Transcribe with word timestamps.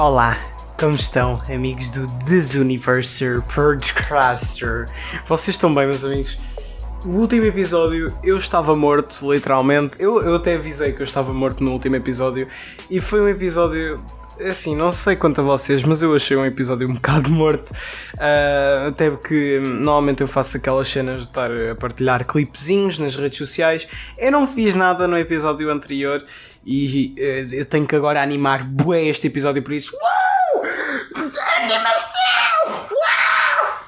Olá, 0.00 0.34
como 0.78 0.94
estão, 0.94 1.42
amigos 1.54 1.90
do 1.90 2.06
Desuniverser 2.24 3.42
Podcaster? 3.42 4.86
Vocês 5.28 5.56
estão 5.56 5.70
bem, 5.74 5.84
meus 5.84 6.02
amigos? 6.02 6.36
O 7.04 7.10
último 7.10 7.44
episódio 7.44 8.06
eu 8.24 8.38
estava 8.38 8.72
morto, 8.72 9.30
literalmente. 9.30 9.98
Eu, 10.00 10.22
eu 10.22 10.36
até 10.36 10.54
avisei 10.54 10.94
que 10.94 11.02
eu 11.02 11.04
estava 11.04 11.34
morto 11.34 11.62
no 11.62 11.70
último 11.72 11.96
episódio 11.96 12.48
e 12.90 12.98
foi 12.98 13.20
um 13.20 13.28
episódio. 13.28 14.02
Assim, 14.40 14.74
não 14.74 14.90
sei 14.90 15.16
quanto 15.16 15.42
a 15.42 15.44
vocês, 15.44 15.84
mas 15.84 16.00
eu 16.00 16.14
achei 16.14 16.34
um 16.34 16.46
episódio 16.46 16.88
um 16.88 16.94
bocado 16.96 17.30
morto. 17.30 17.70
Uh, 18.14 18.88
até 18.88 19.10
porque 19.10 19.60
normalmente 19.60 20.22
eu 20.22 20.28
faço 20.28 20.56
aquelas 20.56 20.88
cenas 20.88 21.18
de 21.18 21.24
estar 21.26 21.50
a 21.52 21.74
partilhar 21.74 22.26
clipezinhos 22.26 22.98
nas 22.98 23.14
redes 23.16 23.36
sociais. 23.36 23.86
Eu 24.16 24.32
não 24.32 24.46
fiz 24.46 24.74
nada 24.74 25.06
no 25.06 25.18
episódio 25.18 25.70
anterior 25.70 26.24
e 26.64 27.14
uh, 27.18 27.54
eu 27.54 27.64
tenho 27.64 27.86
que 27.86 27.96
agora 27.96 28.22
animar 28.22 28.64
bué 28.64 29.04
este 29.04 29.26
episódio 29.26 29.62
por 29.62 29.72
isso. 29.72 29.96
Animação! 31.62 32.88
Uau! 32.90 33.78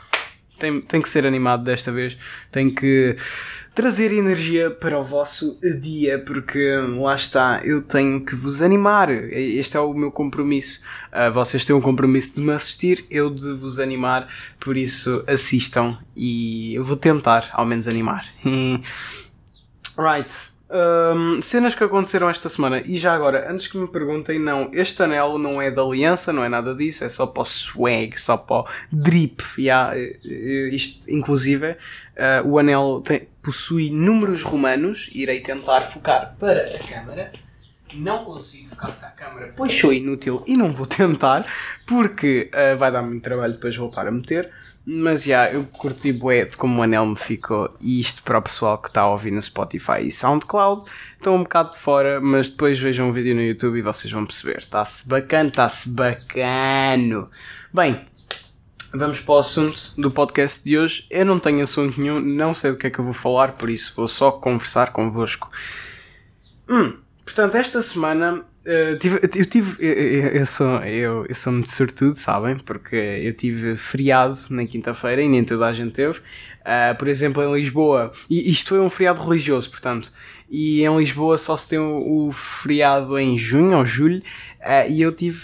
Tem, 0.59 0.81
tem 0.81 1.03
que 1.03 1.09
ser 1.09 1.27
animado 1.27 1.65
desta 1.65 1.91
vez. 1.91 2.17
Tem 2.51 2.71
que 2.71 3.17
trazer 3.75 4.13
energia 4.13 4.71
para 4.71 4.99
o 4.99 5.03
vosso 5.03 5.59
dia, 5.81 6.19
porque 6.19 6.77
lá 6.99 7.15
está, 7.15 7.61
eu 7.65 7.83
tenho 7.83 8.25
que 8.25 8.35
vos 8.35 8.61
animar. 8.61 9.11
Este 9.11 9.77
é 9.77 9.81
o 9.81 9.95
meu 9.95 10.11
compromisso. 10.11 10.83
Uh, 11.13 11.33
vocês 11.33 11.65
têm 11.65 11.75
um 11.75 11.81
compromisso 11.81 12.35
de 12.35 12.41
me 12.41 12.53
assistir, 12.53 13.07
eu 13.11 13.31
de 13.31 13.53
vos 13.53 13.79
animar, 13.79 14.29
por 14.61 14.77
isso 14.77 15.25
assistam 15.27 15.99
e 16.15 16.75
eu 16.75 16.85
vou 16.85 16.97
tentar 16.97 17.49
ao 17.53 17.65
menos 17.65 17.89
animar. 17.89 18.27
right. 19.99 20.52
Um, 20.75 21.43
cenas 21.43 21.75
que 21.75 21.85
aconteceram 21.85 22.31
esta 22.31 22.49
semana. 22.49 22.81
E 22.81 22.97
já 22.97 23.13
agora, 23.13 23.53
antes 23.53 23.67
que 23.67 23.77
me 23.77 23.87
perguntem, 23.87 24.39
não, 24.39 24.71
este 24.73 25.03
anel 25.03 25.37
não 25.37 25.61
é 25.61 25.71
da 25.71 25.83
aliança, 25.83 26.33
não 26.33 26.43
é 26.43 26.49
nada 26.49 26.75
disso, 26.75 27.05
é 27.05 27.11
só 27.11 27.27
para 27.27 27.43
o 27.43 27.45
swag, 27.45 28.19
só 28.19 28.39
para 28.39 28.61
o 28.61 28.67
drip. 28.91 29.43
Yeah, 29.59 29.95
isto, 30.73 31.11
inclusive, 31.11 31.73
uh, 31.73 32.49
o 32.49 32.59
anel 32.59 33.03
tem, 33.05 33.29
possui 33.43 33.91
números 33.91 34.43
romanos. 34.43 35.11
Irei 35.13 35.41
tentar 35.41 35.83
focar 35.83 36.35
para 36.41 36.63
a 36.63 36.79
câmera. 36.79 37.33
Não 37.95 38.25
consigo 38.25 38.71
focar 38.71 38.93
para 38.93 39.09
a 39.09 39.11
câmera, 39.11 39.53
pois 39.55 39.79
sou 39.79 39.93
inútil 39.93 40.43
e 40.47 40.57
não 40.57 40.73
vou 40.73 40.87
tentar, 40.89 41.45
porque 41.87 42.51
uh, 42.55 42.79
vai 42.79 42.91
dar 42.91 43.03
muito 43.03 43.23
trabalho 43.23 43.53
depois 43.53 43.77
voltar 43.77 44.07
a 44.07 44.11
meter. 44.11 44.51
Mas 44.85 45.23
já, 45.23 45.45
yeah, 45.45 45.55
eu 45.55 45.65
curti 45.65 46.13
bué 46.13 46.45
de 46.45 46.57
como 46.57 46.81
o 46.81 46.83
anel 46.83 47.07
me 47.07 47.15
ficou 47.15 47.73
e 47.81 48.01
isto 48.01 48.21
para 48.25 48.39
o 48.39 48.43
pessoal 48.43 48.79
que 48.79 48.89
está 48.89 49.03
a 49.03 49.11
ouvir 49.11 49.31
no 49.31 49.41
Spotify 49.41 50.01
e 50.03 50.11
SoundCloud. 50.11 50.83
Estou 51.17 51.37
um 51.37 51.45
bocado 51.45 51.71
de 51.71 51.79
fora, 51.79 52.21
mas 52.21 52.51
depois 52.51 52.81
vejam 52.81 53.09
um 53.09 53.13
vídeo 53.13 53.33
no 53.33 53.43
YouTube 53.43 53.79
e 53.79 53.83
vocês 53.83 54.13
vão 54.13 54.27
perceber. 54.27 54.59
Está-se 54.59 55.09
bacana, 55.09 55.49
está-se 55.51 55.89
bacano. 55.89 57.31
Bem, 57.73 58.05
vamos 58.93 59.21
para 59.21 59.35
o 59.35 59.39
assunto 59.39 59.95
do 59.97 60.11
podcast 60.11 60.65
de 60.65 60.77
hoje. 60.77 61.07
Eu 61.09 61.25
não 61.25 61.39
tenho 61.39 61.63
assunto 61.63 62.01
nenhum, 62.01 62.21
não 62.21 62.53
sei 62.53 62.73
do 62.73 62.77
que 62.77 62.89
é 62.89 62.91
que 62.91 62.99
eu 62.99 63.05
vou 63.05 63.15
falar, 63.15 63.53
por 63.53 63.71
isso 63.71 63.93
vou 63.95 64.09
só 64.09 64.33
conversar 64.33 64.91
convosco. 64.91 65.49
Hum, 66.69 66.99
portanto, 67.25 67.55
esta 67.55 67.81
semana 67.83 68.45
Uh, 68.65 68.97
tive, 68.99 69.21
eu 69.23 69.47
tive. 69.47 69.85
Eu, 69.85 70.29
eu, 70.29 70.47
sou, 70.47 70.77
eu, 70.85 71.27
eu 71.27 71.35
sou 71.35 71.53
muito 71.53 71.71
sortudo, 71.71 72.15
sabem? 72.15 72.57
Porque 72.59 72.95
eu 72.95 73.33
tive 73.33 73.77
feriado 73.77 74.37
na 74.51 74.65
quinta-feira 74.67 75.21
e 75.21 75.29
nem 75.29 75.45
toda 75.45 75.67
a 75.67 75.73
gente 75.73 75.93
teve. 75.93 76.19
Uh, 76.19 76.97
por 76.97 77.09
exemplo, 77.09 77.43
em 77.43 77.53
Lisboa. 77.53 78.13
E 78.31 78.49
isto 78.49 78.71
foi 78.71 78.81
um 78.81 78.89
feriado 78.89 79.23
religioso, 79.23 79.71
portanto. 79.71 80.13
E 80.49 80.85
em 80.85 80.97
Lisboa 80.97 81.37
só 81.39 81.57
se 81.57 81.71
tem 81.71 81.79
o, 81.79 82.29
o 82.29 82.33
feriado 82.33 83.19
em 83.19 83.37
junho 83.37 83.79
ou 83.79 83.85
julho. 83.85 84.23
Uh, 84.61 84.89
e 84.89 85.03
eu 85.03 85.13
tive 85.13 85.41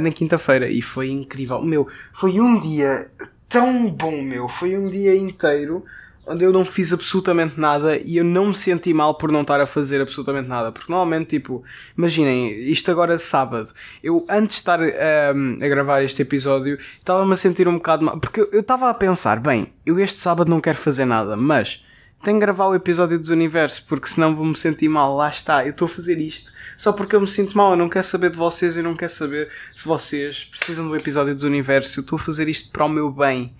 na 0.00 0.10
quinta-feira 0.10 0.68
e 0.68 0.80
foi 0.80 1.10
incrível. 1.10 1.62
Meu, 1.62 1.86
foi 2.10 2.40
um 2.40 2.58
dia 2.58 3.10
tão 3.48 3.90
bom, 3.90 4.22
meu. 4.22 4.48
Foi 4.48 4.76
um 4.76 4.88
dia 4.88 5.14
inteiro 5.14 5.84
onde 6.26 6.44
eu 6.44 6.52
não 6.52 6.64
fiz 6.64 6.92
absolutamente 6.92 7.58
nada 7.58 7.96
e 7.98 8.16
eu 8.16 8.24
não 8.24 8.48
me 8.48 8.54
senti 8.54 8.92
mal 8.92 9.14
por 9.14 9.30
não 9.30 9.42
estar 9.42 9.60
a 9.60 9.66
fazer 9.66 10.00
absolutamente 10.00 10.48
nada. 10.48 10.72
Porque 10.72 10.90
normalmente, 10.90 11.28
tipo, 11.28 11.62
imaginem, 11.96 12.68
isto 12.68 12.90
agora 12.90 13.14
é 13.14 13.18
sábado. 13.18 13.72
Eu, 14.02 14.26
antes 14.28 14.56
de 14.56 14.60
estar 14.60 14.80
um, 14.80 15.58
a 15.62 15.68
gravar 15.68 16.02
este 16.02 16.22
episódio, 16.22 16.78
estava-me 16.98 17.32
a 17.32 17.36
sentir 17.36 17.68
um 17.68 17.74
bocado 17.74 18.04
mal. 18.04 18.18
Porque 18.18 18.40
eu 18.40 18.60
estava 18.60 18.90
a 18.90 18.94
pensar, 18.94 19.38
bem, 19.40 19.72
eu 19.84 19.98
este 20.00 20.18
sábado 20.18 20.48
não 20.48 20.60
quero 20.60 20.78
fazer 20.78 21.04
nada, 21.04 21.36
mas 21.36 21.84
tenho 22.22 22.38
que 22.38 22.44
gravar 22.44 22.66
o 22.66 22.74
episódio 22.74 23.18
dos 23.18 23.30
Universo, 23.30 23.84
porque 23.86 24.08
senão 24.08 24.34
vou-me 24.34 24.56
sentir 24.56 24.88
mal. 24.88 25.14
Lá 25.16 25.28
está, 25.28 25.64
eu 25.64 25.70
estou 25.70 25.86
a 25.86 25.88
fazer 25.88 26.18
isto 26.18 26.50
só 26.76 26.92
porque 26.92 27.16
eu 27.16 27.20
me 27.20 27.28
sinto 27.28 27.56
mal. 27.56 27.70
Eu 27.70 27.76
não 27.76 27.88
quero 27.88 28.06
saber 28.06 28.30
de 28.30 28.36
vocês, 28.36 28.76
eu 28.76 28.82
não 28.82 28.96
quero 28.96 29.12
saber 29.12 29.48
se 29.74 29.86
vocês 29.86 30.44
precisam 30.44 30.88
do 30.88 30.96
episódio 30.96 31.34
dos 31.34 31.44
Universo. 31.44 32.00
Eu 32.00 32.02
estou 32.02 32.16
a 32.16 32.20
fazer 32.20 32.48
isto 32.48 32.70
para 32.70 32.84
o 32.84 32.88
meu 32.88 33.10
bem. 33.10 33.54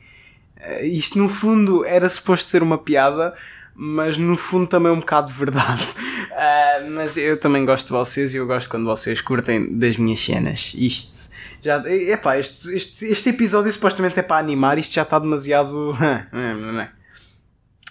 Eh, 0.59 0.87
isto 0.87 1.19
no 1.19 1.29
fundo 1.29 1.85
era 1.85 2.09
suposto 2.09 2.49
ser 2.49 2.63
uma 2.63 2.79
piada, 2.79 3.35
mas 3.75 4.17
no 4.17 4.37
fundo 4.37 4.67
também 4.67 4.91
é 4.91 4.95
um 4.95 5.01
bocado 5.01 5.33
de 5.33 5.39
verdade. 5.39 5.83
Uh, 5.83 6.91
mas 6.95 7.17
eu 7.17 7.39
também 7.39 7.65
gosto 7.65 7.87
de 7.87 7.93
vocês 7.93 8.35
e 8.35 8.37
eu 8.37 8.47
gosto 8.47 8.69
quando 8.69 8.85
vocês 8.85 9.21
curtem 9.21 9.79
das 9.79 9.97
minhas 9.97 10.21
cenas. 10.21 10.73
Isto 10.75 11.31
já. 11.63 11.83
Epá, 11.87 12.39
este, 12.39 12.75
este, 12.75 13.05
este 13.07 13.29
episódio 13.31 13.73
supostamente 13.73 14.19
é 14.19 14.23
para 14.23 14.39
animar, 14.39 14.79
isto 14.79 14.95
já 14.95 15.03
está 15.03 15.19
demasiado. 15.19 15.97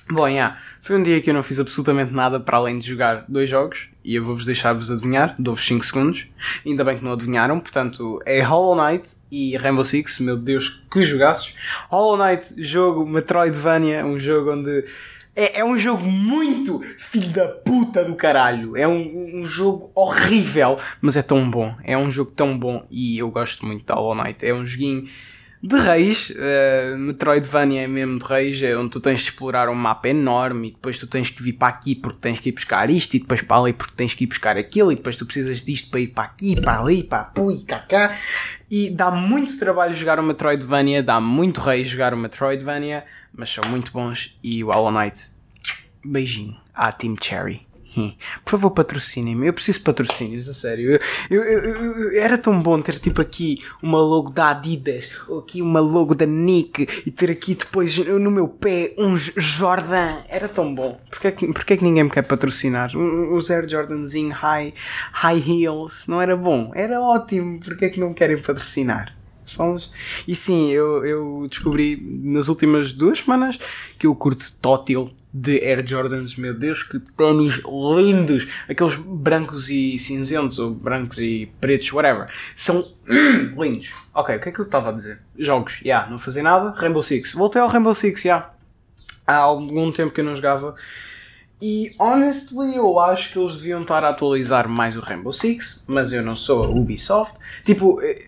Bom, 0.07 0.27
yeah, 0.27 0.55
foi 0.83 0.97
um 0.97 1.03
dia 1.03 1.19
que 1.19 1.31
eu 1.31 1.33
não 1.33 1.41
fiz 1.41 1.59
absolutamente 1.59 2.13
nada 2.13 2.39
para 2.39 2.57
além 2.57 2.77
de 2.77 2.87
jogar 2.87 3.25
dois 3.27 3.49
jogos 3.49 3.89
e 4.03 4.13
eu 4.13 4.23
vou-vos 4.23 4.45
deixar-vos 4.45 4.91
adivinhar, 4.91 5.33
dou-vos 5.39 5.65
5 5.65 5.83
segundos. 5.83 6.27
Ainda 6.63 6.83
bem 6.83 6.99
que 6.99 7.03
não 7.03 7.13
adivinharam, 7.13 7.59
portanto 7.59 8.21
é 8.23 8.39
Hollow 8.39 8.75
Knight 8.75 9.09
e 9.31 9.57
Rainbow 9.57 9.83
Six, 9.83 10.19
meu 10.19 10.37
Deus, 10.37 10.83
que 10.91 11.01
jogaços! 11.01 11.55
Hollow 11.89 12.23
Knight, 12.23 12.53
jogo 12.63 13.03
Metroidvania, 13.03 14.05
um 14.05 14.19
jogo 14.19 14.53
onde. 14.53 14.85
É, 15.35 15.61
é 15.61 15.65
um 15.65 15.75
jogo 15.75 16.05
muito 16.05 16.81
filho 16.99 17.29
da 17.31 17.47
puta 17.47 18.03
do 18.05 18.13
caralho. 18.13 18.77
É 18.77 18.87
um, 18.87 19.41
um 19.41 19.45
jogo 19.45 19.91
horrível, 19.95 20.77
mas 21.01 21.17
é 21.17 21.23
tão 21.23 21.49
bom. 21.49 21.75
É 21.83 21.97
um 21.97 22.11
jogo 22.11 22.29
tão 22.29 22.55
bom 22.57 22.85
e 22.91 23.17
eu 23.17 23.29
gosto 23.31 23.65
muito 23.65 23.83
de 23.83 23.91
Hollow 23.91 24.15
Knight. 24.15 24.45
É 24.45 24.53
um 24.53 24.65
joguinho 24.65 25.09
de 25.61 25.77
reis, 25.77 26.31
uh, 26.31 26.97
Metroidvania 26.97 27.83
é 27.83 27.87
mesmo 27.87 28.19
de 28.19 28.25
reis, 28.25 28.61
é 28.61 28.77
onde 28.77 28.91
tu 28.91 28.99
tens 28.99 29.21
de 29.21 29.29
explorar 29.29 29.67
um 29.69 29.73
mapa 29.73 30.09
enorme 30.09 30.67
e 30.67 30.71
depois 30.71 30.99
tu 30.99 31.07
tens 31.07 31.29
que 31.29 31.41
vir 31.41 31.53
para 31.53 31.69
aqui 31.69 31.95
porque 31.95 32.19
tens 32.21 32.39
que 32.39 32.49
ir 32.49 32.51
buscar 32.51 32.89
isto 32.89 33.15
e 33.15 33.19
depois 33.19 33.41
para 33.41 33.61
ali 33.61 33.73
porque 33.73 33.93
tens 33.95 34.13
que 34.13 34.25
ir 34.25 34.27
buscar 34.27 34.57
aquilo 34.57 34.91
e 34.91 34.95
depois 34.95 35.15
tu 35.15 35.25
precisas 35.25 35.63
disto 35.63 35.89
para 35.89 35.99
ir 35.99 36.07
para 36.07 36.23
aqui, 36.25 36.59
para 36.59 36.79
ali, 36.79 37.03
para 37.03 37.23
pui, 37.25 37.63
cá. 37.65 38.15
E 38.69 38.89
dá 38.89 39.09
muito 39.09 39.57
trabalho 39.57 39.95
jogar 39.95 40.19
o 40.19 40.23
Metroidvania, 40.23 41.01
dá 41.01 41.19
muito 41.19 41.61
reis 41.61 41.87
jogar 41.87 42.13
o 42.13 42.17
Metroidvania, 42.17 43.03
mas 43.33 43.49
são 43.49 43.63
muito 43.69 43.91
bons 43.91 44.37
e 44.43 44.63
o 44.63 44.71
Hollow 44.71 44.91
Knight, 44.91 45.19
beijinho 46.03 46.55
à 46.73 46.91
Team 46.91 47.15
Cherry. 47.21 47.65
Por 48.43 48.51
favor, 48.51 48.71
patrocinem-me. 48.71 49.47
Eu 49.47 49.53
preciso 49.53 49.79
de 49.79 49.85
patrocínios, 49.85 50.49
a 50.49 50.53
sério. 50.53 50.99
Eu, 51.29 51.43
eu, 51.43 51.59
eu, 51.59 52.21
era 52.21 52.37
tão 52.37 52.61
bom 52.61 52.81
ter 52.81 52.99
tipo 52.99 53.21
aqui 53.21 53.63
uma 53.81 53.99
logo 53.99 54.31
da 54.31 54.49
Adidas, 54.49 55.11
ou 55.27 55.39
aqui 55.39 55.61
uma 55.61 55.79
logo 55.79 56.13
da 56.13 56.25
Nick, 56.25 56.87
e 57.05 57.11
ter 57.11 57.31
aqui 57.31 57.55
depois 57.55 57.97
no 57.97 58.31
meu 58.31 58.47
pé 58.47 58.93
um 58.97 59.15
Jordan. 59.17 60.23
Era 60.27 60.47
tão 60.47 60.73
bom. 60.73 60.99
Porquê, 61.09 61.31
que, 61.31 61.47
porquê 61.53 61.77
que 61.77 61.83
ninguém 61.83 62.03
me 62.03 62.09
quer 62.09 62.23
patrocinar? 62.23 62.95
Os 62.95 63.49
Air 63.49 63.67
Jordanzinho 63.69 64.33
High, 64.33 64.73
high 65.11 65.43
Heels. 65.47 66.05
Não 66.07 66.21
era 66.21 66.35
bom? 66.35 66.71
Era 66.75 67.01
ótimo. 67.01 67.59
Porquê 67.59 67.89
que 67.89 67.99
não 67.99 68.13
querem 68.13 68.37
patrocinar? 68.37 69.15
Sons. 69.45 69.91
E 70.27 70.35
sim, 70.35 70.71
eu, 70.71 71.05
eu 71.05 71.47
descobri 71.49 72.01
nas 72.23 72.47
últimas 72.47 72.93
duas 72.93 73.19
semanas 73.19 73.59
que 73.97 74.07
eu 74.07 74.15
curto 74.15 74.51
Tótil 74.59 75.11
de 75.37 75.59
Air 75.59 75.85
Jordans, 75.85 76.37
meu 76.37 76.53
Deus, 76.53 76.81
que 76.81 76.97
ténis 76.97 77.61
lindos! 77.65 78.47
Aqueles 78.69 78.95
brancos 78.95 79.69
e 79.69 79.99
cinzentos, 79.99 80.57
ou 80.59 80.71
brancos 80.73 81.17
e 81.17 81.51
pretos, 81.59 81.91
whatever. 81.91 82.29
São 82.55 82.89
lindos. 83.59 83.91
Ok, 84.13 84.33
o 84.33 84.39
que 84.39 84.47
é 84.47 84.51
que 84.53 84.59
eu 84.59 84.65
estava 84.65 84.89
a 84.89 84.91
dizer? 84.93 85.19
Jogos, 85.37 85.73
já, 85.73 85.85
yeah, 85.85 86.09
não 86.09 86.17
fazia 86.17 86.41
nada. 86.41 86.71
Rainbow 86.71 87.03
Six. 87.03 87.33
Voltei 87.33 87.61
ao 87.61 87.67
Rainbow 87.67 87.93
Six, 87.93 88.21
já. 88.21 88.29
Yeah. 88.29 88.53
Há 89.27 89.35
algum 89.35 89.91
tempo 89.91 90.13
que 90.13 90.21
eu 90.21 90.25
não 90.25 90.35
jogava. 90.35 90.73
E 91.61 91.93
honestly, 91.99 92.77
eu 92.77 92.97
acho 92.97 93.33
que 93.33 93.39
eles 93.39 93.57
deviam 93.57 93.81
estar 93.81 94.05
a 94.05 94.09
atualizar 94.09 94.69
mais 94.69 94.95
o 94.95 95.01
Rainbow 95.01 95.33
Six, 95.33 95.83
mas 95.85 96.13
eu 96.13 96.23
não 96.23 96.37
sou 96.37 96.63
a 96.63 96.69
Ubisoft. 96.69 97.37
Tipo, 97.65 98.01
eh, 98.01 98.25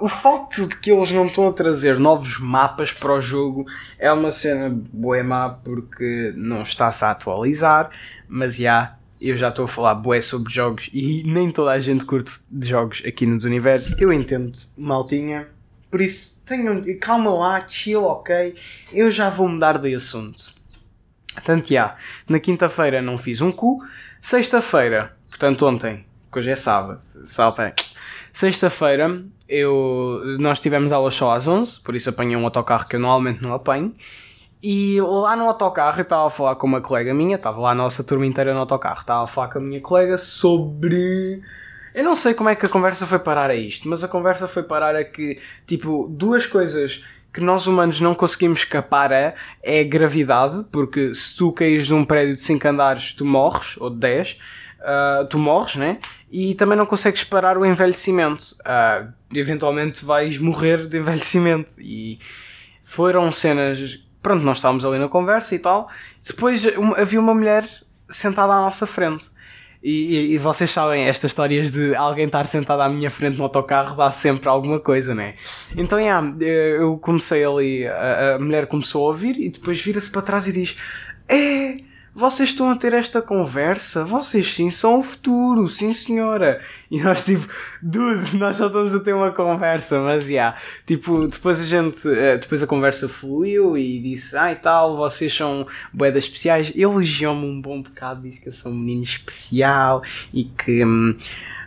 o 0.00 0.08
facto 0.08 0.66
de 0.66 0.76
que 0.76 0.90
eles 0.90 1.10
não 1.10 1.26
estão 1.26 1.48
a 1.48 1.52
trazer 1.52 1.98
novos 1.98 2.38
mapas 2.38 2.92
para 2.92 3.14
o 3.14 3.20
jogo 3.20 3.66
é 3.98 4.12
uma 4.12 4.30
cena 4.30 4.70
boa 4.92 5.22
má 5.22 5.48
porque 5.48 6.32
não 6.36 6.62
está-se 6.62 7.04
a 7.04 7.10
atualizar, 7.10 7.90
mas 8.28 8.56
já 8.56 8.96
eu 9.20 9.36
já 9.36 9.48
estou 9.48 9.64
a 9.64 9.68
falar 9.68 9.94
bué 9.94 10.20
sobre 10.20 10.52
jogos 10.52 10.88
e 10.92 11.24
nem 11.24 11.50
toda 11.50 11.72
a 11.72 11.80
gente 11.80 12.04
curte 12.04 12.32
de 12.48 12.68
jogos 12.68 13.02
aqui 13.04 13.26
nos 13.26 13.44
universos. 13.44 14.00
Eu 14.00 14.12
entendo, 14.12 14.52
maltinha, 14.76 15.48
Por 15.90 16.00
isso, 16.00 16.42
tenham, 16.44 16.84
calma 17.00 17.34
lá, 17.34 17.66
chill, 17.66 18.04
ok? 18.04 18.54
Eu 18.92 19.10
já 19.10 19.30
vou 19.30 19.48
mudar 19.48 19.78
de 19.78 19.94
assunto. 19.94 20.52
Portanto, 21.32 21.68
já, 21.68 21.96
na 22.28 22.38
quinta-feira 22.38 23.00
não 23.00 23.16
fiz 23.16 23.40
um 23.40 23.50
cu, 23.50 23.82
sexta-feira, 24.20 25.16
portanto 25.28 25.66
ontem, 25.66 26.04
que 26.30 26.38
hoje 26.38 26.50
é 26.50 26.56
sábado, 26.56 27.00
sábado 27.24 27.74
Sexta-feira 28.32 29.24
eu, 29.48 30.20
nós 30.38 30.60
tivemos 30.60 30.92
aulas 30.92 31.14
só 31.14 31.32
às 31.32 31.48
11, 31.48 31.80
por 31.80 31.96
isso 31.96 32.10
apanhei 32.10 32.36
um 32.36 32.44
autocarro 32.44 32.86
que 32.86 32.96
eu 32.96 33.00
normalmente 33.00 33.42
não 33.42 33.52
apanho. 33.52 33.94
E 34.62 35.00
lá 35.00 35.36
no 35.36 35.44
autocarro 35.44 35.98
eu 35.98 36.02
estava 36.02 36.26
a 36.26 36.30
falar 36.30 36.56
com 36.56 36.66
uma 36.66 36.80
colega 36.80 37.14
minha, 37.14 37.36
estava 37.36 37.60
lá 37.60 37.70
a 37.70 37.74
nossa 37.74 38.02
turma 38.02 38.26
inteira 38.26 38.52
no 38.52 38.60
autocarro, 38.60 39.00
estava 39.00 39.24
a 39.24 39.26
falar 39.26 39.48
com 39.48 39.58
a 39.58 39.62
minha 39.62 39.80
colega 39.80 40.18
sobre. 40.18 41.40
Eu 41.94 42.04
não 42.04 42.14
sei 42.14 42.34
como 42.34 42.48
é 42.48 42.54
que 42.54 42.66
a 42.66 42.68
conversa 42.68 43.06
foi 43.06 43.18
parar 43.18 43.50
a 43.50 43.54
isto, 43.54 43.88
mas 43.88 44.04
a 44.04 44.08
conversa 44.08 44.46
foi 44.46 44.62
parar 44.62 44.94
a 44.96 45.04
que, 45.04 45.38
tipo, 45.66 46.08
duas 46.10 46.46
coisas 46.46 47.04
que 47.32 47.40
nós 47.40 47.66
humanos 47.66 48.00
não 48.00 48.14
conseguimos 48.14 48.60
escapar 48.60 49.12
a 49.12 49.34
é 49.62 49.80
a 49.80 49.84
gravidade, 49.84 50.64
porque 50.72 51.14
se 51.14 51.36
tu 51.36 51.52
caís 51.52 51.86
de 51.86 51.94
um 51.94 52.04
prédio 52.04 52.34
de 52.34 52.42
5 52.42 52.68
andares, 52.68 53.12
tu 53.12 53.24
morres, 53.24 53.76
ou 53.78 53.90
de 53.90 53.98
10, 53.98 54.38
uh, 54.80 55.26
tu 55.26 55.38
morres, 55.38 55.76
né? 55.76 55.98
E 56.30 56.54
também 56.54 56.76
não 56.76 56.86
consegues 56.86 57.24
parar 57.24 57.56
o 57.56 57.64
envelhecimento. 57.64 58.54
Uh, 58.60 59.12
eventualmente 59.34 60.04
vais 60.04 60.38
morrer 60.38 60.86
de 60.86 60.98
envelhecimento. 60.98 61.74
E 61.80 62.18
foram 62.84 63.30
cenas 63.32 63.98
pronto, 64.22 64.44
nós 64.44 64.58
estávamos 64.58 64.84
ali 64.84 64.98
na 64.98 65.08
conversa 65.08 65.54
e 65.54 65.58
tal. 65.58 65.88
Depois 66.26 66.64
havia 66.96 67.20
uma 67.20 67.34
mulher 67.34 67.68
sentada 68.10 68.52
à 68.52 68.60
nossa 68.60 68.86
frente. 68.86 69.26
E, 69.82 69.90
e, 69.90 70.34
e, 70.34 70.38
vocês 70.38 70.70
sabem, 70.70 71.04
estas 71.04 71.30
histórias 71.30 71.70
de 71.70 71.94
alguém 71.94 72.26
estar 72.26 72.44
sentado 72.44 72.82
à 72.82 72.88
minha 72.88 73.10
frente 73.10 73.38
no 73.38 73.44
autocarro 73.44 73.96
dá 73.96 74.10
sempre 74.10 74.48
alguma 74.48 74.80
coisa, 74.80 75.14
né? 75.14 75.36
Então, 75.76 76.00
yeah, 76.00 76.34
eu 76.40 76.98
comecei 76.98 77.44
ali, 77.44 77.86
a, 77.86 78.34
a 78.34 78.38
mulher 78.40 78.66
começou 78.66 79.04
a 79.04 79.08
ouvir 79.10 79.38
e 79.38 79.48
depois 79.48 79.80
vira-se 79.80 80.10
para 80.10 80.20
trás 80.20 80.48
e 80.48 80.52
diz: 80.52 80.76
É, 81.28 81.76
vocês 82.18 82.48
estão 82.48 82.68
a 82.68 82.74
ter 82.74 82.92
esta 82.94 83.22
conversa, 83.22 84.04
vocês 84.04 84.52
sim 84.52 84.72
são 84.72 84.98
o 84.98 85.02
futuro, 85.04 85.68
sim 85.68 85.94
senhora. 85.94 86.60
E 86.90 87.00
nós 87.00 87.24
tipo, 87.24 87.46
dude, 87.80 88.36
nós 88.36 88.56
só 88.56 88.66
estamos 88.66 88.92
a 88.92 88.98
ter 88.98 89.12
uma 89.12 89.30
conversa, 89.30 90.00
mas 90.00 90.24
já, 90.24 90.30
yeah, 90.30 90.60
tipo, 90.84 91.28
depois 91.28 91.60
a 91.60 91.64
gente, 91.64 92.08
eh, 92.08 92.36
depois 92.38 92.60
a 92.60 92.66
conversa 92.66 93.08
fluiu 93.08 93.78
e 93.78 94.00
disse, 94.00 94.36
ai 94.36 94.54
ah, 94.54 94.56
tal, 94.56 94.96
vocês 94.96 95.32
são 95.32 95.64
boedas 95.92 96.24
especiais, 96.24 96.72
elogiou-me 96.74 97.46
um 97.46 97.60
bom 97.60 97.82
bocado, 97.82 98.22
disse 98.22 98.40
que 98.40 98.48
eu 98.48 98.52
sou 98.52 98.72
um 98.72 98.74
menino 98.74 99.04
especial 99.04 100.02
e 100.34 100.42
que, 100.42 100.84
hum, 100.84 101.16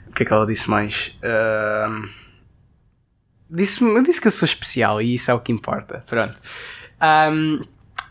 o 0.09 0.11
que 0.11 0.23
é 0.23 0.25
que 0.25 0.33
ela 0.33 0.45
disse 0.45 0.69
mais? 0.69 1.17
Uh, 1.23 2.09
disse, 3.49 3.79
disse 4.03 4.19
que 4.19 4.27
eu 4.27 4.31
sou 4.31 4.45
especial 4.45 5.01
e 5.01 5.15
isso 5.15 5.31
é 5.31 5.33
o 5.33 5.39
que 5.39 5.53
importa, 5.53 6.03
pronto. 6.05 6.41
Um, 7.01 7.63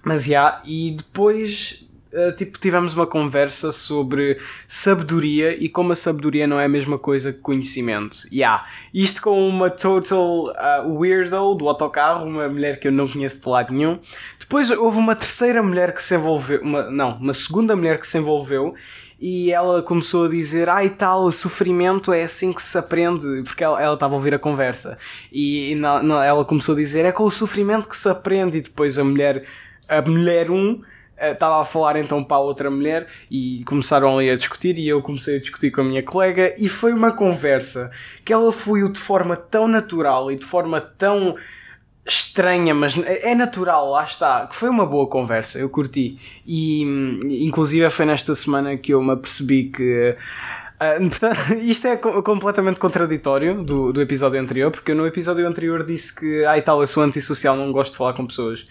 mas 0.02 0.24
já, 0.24 0.30
yeah, 0.30 0.62
e 0.64 0.96
depois 0.96 1.89
tipo, 2.36 2.58
tivemos 2.58 2.94
uma 2.94 3.06
conversa 3.06 3.72
sobre 3.72 4.38
sabedoria 4.66 5.56
e 5.62 5.68
como 5.68 5.92
a 5.92 5.96
sabedoria 5.96 6.46
não 6.46 6.58
é 6.58 6.64
a 6.64 6.68
mesma 6.68 6.98
coisa 6.98 7.32
que 7.32 7.38
conhecimento. 7.38 8.18
Yeah. 8.32 8.66
Isto 8.92 9.22
com 9.22 9.48
uma 9.48 9.70
total 9.70 10.48
uh, 10.48 10.98
weirdo 10.98 11.54
do 11.54 11.68
autocarro, 11.68 12.26
uma 12.26 12.48
mulher 12.48 12.80
que 12.80 12.88
eu 12.88 12.92
não 12.92 13.08
conheço 13.08 13.40
de 13.40 13.48
lado 13.48 13.72
nenhum. 13.72 13.98
Depois 14.38 14.70
houve 14.70 14.98
uma 14.98 15.14
terceira 15.14 15.62
mulher 15.62 15.92
que 15.92 16.02
se 16.02 16.14
envolveu, 16.14 16.60
uma, 16.62 16.90
não, 16.90 17.16
uma 17.16 17.34
segunda 17.34 17.76
mulher 17.76 18.00
que 18.00 18.06
se 18.06 18.18
envolveu 18.18 18.74
e 19.20 19.52
ela 19.52 19.82
começou 19.82 20.24
a 20.24 20.28
dizer, 20.28 20.66
ai 20.70 20.86
ah, 20.86 20.90
tal, 20.90 21.24
o 21.24 21.32
sofrimento 21.32 22.10
é 22.10 22.22
assim 22.22 22.54
que 22.54 22.62
se 22.62 22.78
aprende, 22.78 23.42
porque 23.44 23.62
ela, 23.62 23.92
estava 23.92 24.14
a 24.14 24.16
ouvir 24.16 24.34
a 24.34 24.38
conversa. 24.38 24.96
E, 25.30 25.72
e 25.72 25.74
na, 25.74 26.02
na, 26.02 26.24
ela 26.24 26.42
começou 26.42 26.74
a 26.74 26.78
dizer, 26.78 27.04
é 27.04 27.12
com 27.12 27.24
o 27.24 27.30
sofrimento 27.30 27.86
que 27.86 27.96
se 27.96 28.08
aprende, 28.08 28.56
e 28.56 28.60
depois 28.62 28.98
a 28.98 29.04
mulher, 29.04 29.44
a 29.86 30.00
mulher 30.00 30.50
1 30.50 30.54
um, 30.56 30.82
estava 31.20 31.60
a 31.60 31.64
falar 31.64 31.96
então 31.96 32.22
para 32.24 32.36
a 32.36 32.40
outra 32.40 32.70
mulher 32.70 33.06
e 33.30 33.62
começaram 33.64 34.18
ali 34.18 34.30
a 34.30 34.36
discutir 34.36 34.78
e 34.78 34.88
eu 34.88 35.02
comecei 35.02 35.36
a 35.36 35.40
discutir 35.40 35.70
com 35.70 35.80
a 35.82 35.84
minha 35.84 36.02
colega 36.02 36.54
e 36.58 36.68
foi 36.68 36.92
uma 36.92 37.12
conversa 37.12 37.90
que 38.24 38.32
ela 38.32 38.52
fluiu 38.52 38.90
de 38.90 38.98
forma 38.98 39.36
tão 39.36 39.68
natural 39.68 40.30
e 40.32 40.36
de 40.36 40.44
forma 40.44 40.80
tão 40.80 41.36
estranha, 42.06 42.74
mas 42.74 42.96
é 43.04 43.34
natural, 43.34 43.90
lá 43.90 44.04
está, 44.04 44.46
que 44.46 44.56
foi 44.56 44.68
uma 44.68 44.86
boa 44.86 45.06
conversa, 45.06 45.58
eu 45.58 45.68
curti 45.68 46.18
e 46.46 46.82
inclusive 47.46 47.88
foi 47.90 48.06
nesta 48.06 48.34
semana 48.34 48.76
que 48.76 48.92
eu 48.92 49.02
me 49.02 49.12
apercebi 49.12 49.64
que 49.64 50.16
Uh, 50.80 51.10
portanto, 51.10 51.52
isto 51.60 51.86
é 51.86 51.96
completamente 51.96 52.80
contraditório 52.80 53.62
do, 53.62 53.92
do 53.92 54.00
episódio 54.00 54.40
anterior, 54.40 54.70
porque 54.70 54.92
eu 54.92 54.96
no 54.96 55.06
episódio 55.06 55.46
anterior 55.46 55.84
disse 55.84 56.14
que, 56.14 56.42
ai 56.46 56.62
tal, 56.62 56.80
eu 56.80 56.86
sou 56.86 57.02
antissocial, 57.02 57.54
não 57.54 57.70
gosto 57.70 57.92
de 57.92 57.98
falar 57.98 58.14
com 58.14 58.26
pessoas. 58.26 58.66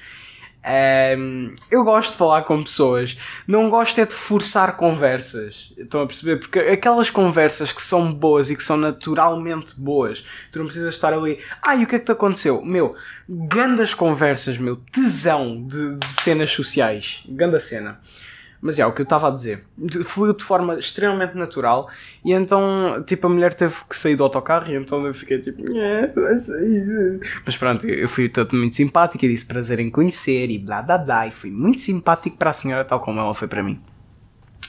Um, 0.61 1.55
eu 1.71 1.83
gosto 1.85 2.11
de 2.11 2.17
falar 2.17 2.41
com 2.43 2.61
pessoas, 2.61 3.17
não 3.47 3.69
gosto 3.69 3.99
é 3.99 4.05
de 4.05 4.13
forçar 4.13 4.75
conversas. 4.75 5.73
Estão 5.77 6.01
a 6.01 6.07
perceber? 6.07 6.37
Porque 6.37 6.59
aquelas 6.59 7.09
conversas 7.09 7.71
que 7.71 7.81
são 7.81 8.13
boas 8.13 8.49
e 8.49 8.55
que 8.55 8.63
são 8.63 8.75
naturalmente 8.75 9.79
boas, 9.79 10.23
tu 10.51 10.59
não 10.59 10.65
precisas 10.65 10.93
estar 10.93 11.13
ali, 11.13 11.39
ai, 11.63 11.79
ah, 11.79 11.83
o 11.83 11.87
que 11.87 11.95
é 11.95 11.99
que 11.99 12.05
te 12.05 12.11
aconteceu? 12.11 12.61
Meu, 12.63 12.95
grandes 13.27 13.93
conversas, 13.93 14.57
meu, 14.57 14.75
tesão 14.75 15.65
de, 15.65 15.95
de 15.95 16.21
cenas 16.21 16.51
sociais, 16.51 17.23
grande 17.27 17.59
cena. 17.61 17.99
Mas 18.61 18.77
é, 18.77 18.85
o 18.85 18.91
que 18.91 19.01
eu 19.01 19.03
estava 19.03 19.29
a 19.29 19.31
dizer. 19.31 19.63
Fluiu 20.03 20.33
de 20.33 20.43
forma 20.43 20.77
extremamente 20.77 21.35
natural 21.35 21.89
e 22.25 22.33
então, 22.33 23.01
tipo, 23.05 23.27
a 23.27 23.29
mulher 23.29 23.53
teve 23.53 23.75
que 23.89 23.95
sair 23.95 24.15
do 24.15 24.23
autocarro 24.23 24.69
e 24.69 24.75
então 24.75 25.05
eu 25.05 25.13
fiquei 25.13 25.39
tipo, 25.39 25.61
é, 25.77 26.07
vai 26.07 26.37
sair. 26.37 27.19
Mas 27.45 27.55
pronto, 27.55 27.87
eu 27.87 28.09
fui 28.09 28.27
todo 28.27 28.55
muito 28.55 28.75
simpático 28.75 29.23
e 29.23 29.29
disse 29.29 29.45
prazer 29.45 29.79
em 29.79 29.89
conhecer 29.89 30.49
e 30.49 30.59
blá 30.59 30.81
blá 30.81 30.97
blá 30.97 31.27
e 31.27 31.31
fui 31.31 31.49
muito 31.49 31.79
simpático 31.79 32.35
para 32.35 32.49
a 32.49 32.53
senhora 32.53 32.83
tal 32.83 32.99
como 32.99 33.19
ela 33.19 33.33
foi 33.33 33.47
para 33.47 33.63
mim. 33.63 33.79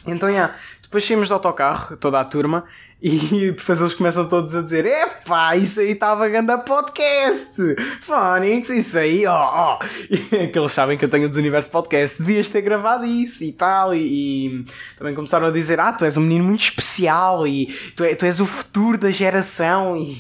Então, 0.07 0.31
yeah, 0.31 0.55
depois 0.91 1.07
saímos 1.07 1.29
do 1.29 1.35
autocarro, 1.35 1.97
toda 1.97 2.19
a 2.19 2.25
turma, 2.25 2.65
e 3.01 3.53
depois 3.53 3.81
eles 3.81 3.95
começam 3.95 4.29
todos 4.29 4.57
a 4.57 4.61
dizer: 4.61 4.85
Epá, 4.85 5.55
isso 5.55 5.79
aí 5.79 5.93
estava 5.93 6.27
a 6.27 6.59
podcast! 6.59 7.77
Phonics, 8.01 8.71
isso 8.71 8.99
aí, 8.99 9.25
ó, 9.25 9.37
ó. 9.37 9.79
E 10.11 10.49
que 10.49 10.59
eles 10.59 10.73
sabem 10.73 10.99
que 10.99 11.05
eu 11.05 11.09
tenho 11.09 11.29
dos 11.29 11.39
Universo 11.39 11.71
Podcast, 11.71 12.19
devias 12.19 12.49
ter 12.49 12.63
gravado 12.63 13.05
isso 13.07 13.45
e 13.45 13.53
tal. 13.53 13.95
E, 13.95 14.01
e, 14.01 14.65
também 14.99 15.15
começaram 15.15 15.47
a 15.47 15.53
dizer: 15.53 15.79
Ah, 15.79 15.93
tu 15.93 16.05
és 16.05 16.17
um 16.17 16.23
menino 16.23 16.45
muito 16.45 16.65
especial 16.65 17.47
e 17.47 17.67
tu, 17.95 18.03
é, 18.03 18.17
tu 18.17 18.27
és 18.27 18.41
o 18.41 18.47
futuro 18.47 18.99
da 18.99 19.13
geração. 19.13 19.97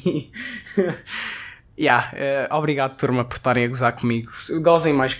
E. 1.76 1.84
yeah, 1.84 2.12
uh, 2.50 2.54
obrigado, 2.56 2.96
turma, 2.96 3.24
por 3.24 3.36
estarem 3.36 3.64
a 3.64 3.68
gozar 3.68 3.92
comigo. 3.92 4.30
Gozem 4.62 4.92
mais 4.92 5.14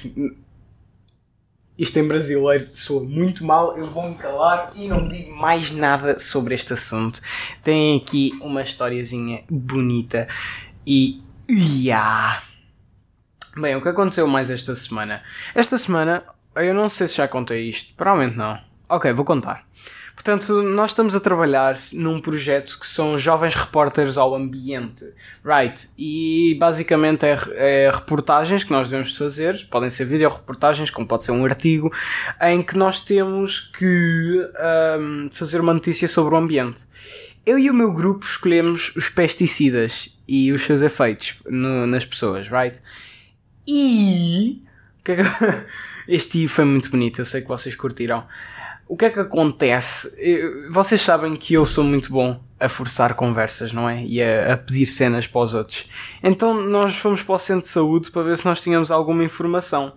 isto 1.81 1.99
em 1.99 2.07
brasileiro 2.07 2.71
soa 2.71 3.03
muito 3.03 3.43
mal, 3.43 3.75
eu 3.79 3.87
vou 3.87 4.07
me 4.07 4.15
calar 4.15 4.71
e 4.77 4.87
não 4.87 5.09
digo 5.09 5.35
mais 5.35 5.71
nada 5.71 6.19
sobre 6.19 6.55
este 6.55 6.75
assunto. 6.75 7.23
Tem 7.65 7.97
aqui 7.97 8.33
uma 8.43 8.61
historiazinha 8.61 9.45
bonita 9.49 10.29
e. 10.87 11.23
Yeah. 11.49 12.43
Bem, 13.57 13.75
o 13.77 13.83
que 13.83 13.89
aconteceu 13.89 14.29
mais 14.29 14.51
esta 14.51 14.77
semana? 14.77 15.23
Esta 15.55 15.79
semana, 15.79 16.23
eu 16.55 16.75
não 16.75 16.89
sei 16.91 17.09
se 17.09 17.17
já 17.17 17.27
contei 17.27 17.71
isto, 17.71 17.95
provavelmente 17.95 18.37
não. 18.37 18.61
Ok, 18.87 19.11
vou 19.15 19.25
contar. 19.25 19.67
Portanto, 20.23 20.63
nós 20.63 20.91
estamos 20.91 21.17
a 21.17 21.21
trabalhar 21.21 21.81
num 21.91 22.21
projeto 22.21 22.79
que 22.79 22.87
são 22.87 23.19
jovens 23.19 23.55
repórteres 23.55 24.19
ao 24.19 24.35
ambiente, 24.35 25.03
right? 25.43 25.89
E 25.97 26.59
basicamente 26.61 27.25
é, 27.25 27.39
é 27.55 27.91
reportagens 27.91 28.63
que 28.63 28.71
nós 28.71 28.87
devemos 28.87 29.17
fazer, 29.17 29.67
podem 29.71 29.89
ser 29.89 30.05
videoreportagens, 30.05 30.91
como 30.91 31.07
pode 31.07 31.25
ser 31.25 31.33
um 31.33 31.43
artigo, 31.47 31.91
em 32.43 32.63
que 32.63 32.77
nós 32.77 33.03
temos 33.03 33.61
que 33.61 34.47
um, 35.01 35.31
fazer 35.33 35.59
uma 35.59 35.73
notícia 35.73 36.07
sobre 36.07 36.35
o 36.35 36.37
ambiente. 36.37 36.83
Eu 37.47 37.59
e 37.59 37.71
o 37.71 37.75
meu 37.75 37.91
grupo 37.91 38.27
escolhemos 38.27 38.95
os 38.95 39.09
pesticidas 39.09 40.15
e 40.29 40.53
os 40.53 40.67
seus 40.67 40.83
efeitos 40.83 41.37
no, 41.47 41.87
nas 41.87 42.05
pessoas, 42.05 42.47
right? 42.51 42.79
E. 43.67 44.63
É 45.09 45.65
este 46.07 46.47
foi 46.47 46.67
muito 46.67 46.91
bonito, 46.91 47.23
eu 47.23 47.25
sei 47.25 47.41
que 47.41 47.49
vocês 47.49 47.75
curtiram 47.75 48.27
o 48.91 48.97
que 48.97 49.05
é 49.05 49.11
que 49.11 49.21
acontece? 49.21 50.13
Eu, 50.19 50.73
vocês 50.73 51.01
sabem 51.01 51.37
que 51.37 51.55
eu 51.55 51.65
sou 51.65 51.85
muito 51.85 52.13
bom 52.13 52.41
a 52.59 52.69
forçar 52.69 53.15
conversas, 53.15 53.73
não 53.73 53.89
é? 53.89 54.03
E 54.05 54.21
a, 54.21 54.55
a, 54.55 54.57
pedir 54.57 54.85
cenas 54.85 55.29
para 55.29 55.43
os 55.43 55.55
outros. 55.55 55.89
Então 56.21 56.61
nós 56.61 56.97
fomos 56.97 57.23
para 57.23 57.37
o 57.37 57.39
centro 57.39 57.63
de 57.63 57.69
saúde 57.69 58.11
para 58.11 58.23
ver 58.23 58.37
se 58.37 58.45
nós 58.45 58.61
tínhamos 58.61 58.91
alguma 58.91 59.23
informação. 59.23 59.93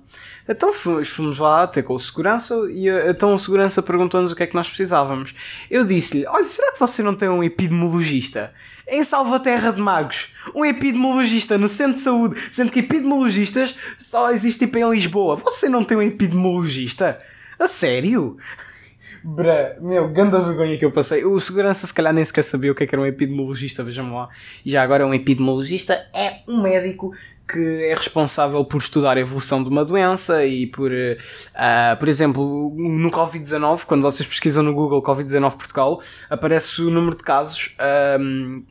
Então 0.48 0.72
fomos, 0.76 1.10
fomos 1.10 1.40
lá 1.40 1.66
ter 1.66 1.82
com 1.82 1.96
o 1.96 2.00
segurança 2.00 2.54
e 2.70 2.88
então 2.88 3.34
o 3.34 3.40
segurança 3.40 3.82
perguntou-nos 3.82 4.32
o 4.32 4.36
que 4.36 4.44
é 4.44 4.48
que 4.48 4.54
nós 4.54 4.68
precisávamos. 4.68 5.34
Eu 5.72 5.84
disse-lhe: 5.88 6.28
Olha, 6.28 6.46
será 6.46 6.72
que 6.72 6.80
você 6.80 7.02
não 7.02 7.16
tem 7.16 7.28
um 7.28 7.44
epidemiologista? 7.44 8.54
Em 8.88 9.04
Salvaterra 9.04 9.74
de 9.74 9.82
Magos, 9.82 10.28
um 10.54 10.64
epidemiologista 10.64 11.58
no 11.58 11.68
centro 11.68 11.96
de 11.96 12.02
saúde, 12.02 12.40
sendo 12.52 12.72
que 12.72 12.80
epidemiologistas 12.80 13.76
só 13.98 14.32
existem 14.32 14.70
em 14.72 14.92
Lisboa. 14.92 15.36
Você 15.38 15.68
não 15.68 15.84
tem 15.84 15.98
um 15.98 16.02
epidemiologista? 16.04 17.18
A 17.58 17.68
sério? 17.68 18.38
Bra, 19.24 19.76
meu, 19.80 20.10
ganda 20.10 20.40
vergonha 20.40 20.78
que 20.78 20.86
eu 20.86 20.92
passei. 20.92 21.24
O 21.24 21.40
segurança 21.40 21.88
se 21.88 21.94
calhar 21.94 22.14
nem 22.14 22.24
sequer 22.26 22.44
sabia 22.44 22.72
o 22.72 22.76
que, 22.76 22.84
é 22.84 22.88
que 22.88 22.96
era 22.96 23.02
um 23.02 23.06
epidemiologista, 23.06 23.84
vejam 23.84 24.14
lá. 24.14 24.30
E 24.66 24.72
já 24.72 24.84
agora 24.84 25.06
um 25.06 25.14
epidemiologista 25.14 26.06
é 26.14 26.42
um 26.48 26.62
médico 26.62 27.14
que 27.48 27.86
é 27.86 27.94
responsável 27.94 28.64
por 28.64 28.78
estudar 28.78 29.18
a 29.18 29.20
evolução 29.20 29.62
de 29.62 29.70
uma 29.70 29.84
doença 29.84 30.46
e 30.46 30.66
por, 30.68 30.92
uh, 30.92 31.98
por 32.00 32.08
exemplo, 32.08 32.74
no 32.76 33.12
Covid-19, 33.12 33.82
quando 33.86 34.02
vocês 34.02 34.28
pesquisam 34.28 34.64
no 34.64 34.74
Google 34.74 35.04
Covid-19 35.04 35.52
Portugal, 35.52 36.02
aparece 36.30 36.82
o 36.82 36.90
número 36.90 37.18
de 37.18 37.24
casos. 37.24 37.76
Um, 38.20 38.64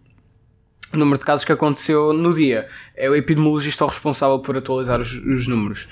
o 0.93 0.97
número 0.97 1.19
de 1.19 1.25
casos 1.25 1.45
que 1.45 1.53
aconteceu 1.53 2.13
no 2.13 2.35
dia. 2.35 2.69
É 2.95 3.09
o 3.09 3.15
epidemiologista 3.15 3.85
o 3.85 3.89
responsável 3.89 4.39
por 4.39 4.57
atualizar 4.57 5.01
os, 5.01 5.13
os 5.13 5.47
números. 5.47 5.89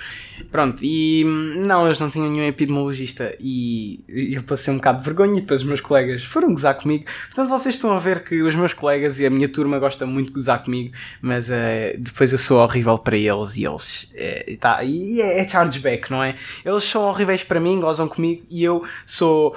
Pronto, 0.51 0.83
e 0.83 1.25
não, 1.25 1.87
eles 1.87 1.99
não 1.99 2.09
tinham 2.09 2.31
nenhum 2.31 2.47
epidemiologista 2.47 3.35
e 3.39 4.05
eu 4.09 4.43
passei 4.43 4.73
um 4.73 4.77
bocado 4.77 4.99
de 4.99 5.05
vergonha 5.05 5.39
e 5.39 5.41
depois 5.41 5.61
os 5.61 5.67
meus 5.67 5.81
colegas 5.81 6.25
foram 6.25 6.53
gozar 6.53 6.75
comigo. 6.75 7.05
Portanto, 7.27 7.49
vocês 7.49 7.75
estão 7.75 7.93
a 7.93 7.99
ver 7.99 8.25
que 8.25 8.43
os 8.43 8.55
meus 8.55 8.73
colegas 8.73 9.19
e 9.21 9.27
a 9.27 9.31
minha 9.31 9.49
turma 9.49 9.79
gostam 9.79 10.09
muito 10.09 10.29
de 10.29 10.35
gozar 10.35 10.63
comigo, 10.63 10.95
mas 11.21 11.49
uh, 11.49 11.99
depois 11.99 12.33
eu 12.33 12.39
sou 12.39 12.61
horrível 12.61 12.99
para 12.99 13.17
eles 13.17 13.57
e 13.57 13.65
eles. 13.65 14.05
Uh, 14.15 14.57
tá, 14.59 14.83
e 14.85 15.21
é, 15.21 15.41
é 15.41 15.49
chargeback, 15.49 16.11
não 16.11 16.23
é? 16.23 16.37
Eles 16.65 16.85
são 16.85 17.03
horríveis 17.03 17.43
para 17.43 17.61
mim, 17.61 17.81
gozam 17.81 18.09
comigo 18.09 18.43
e 18.51 18.63
eu 18.63 18.85
sou 19.07 19.57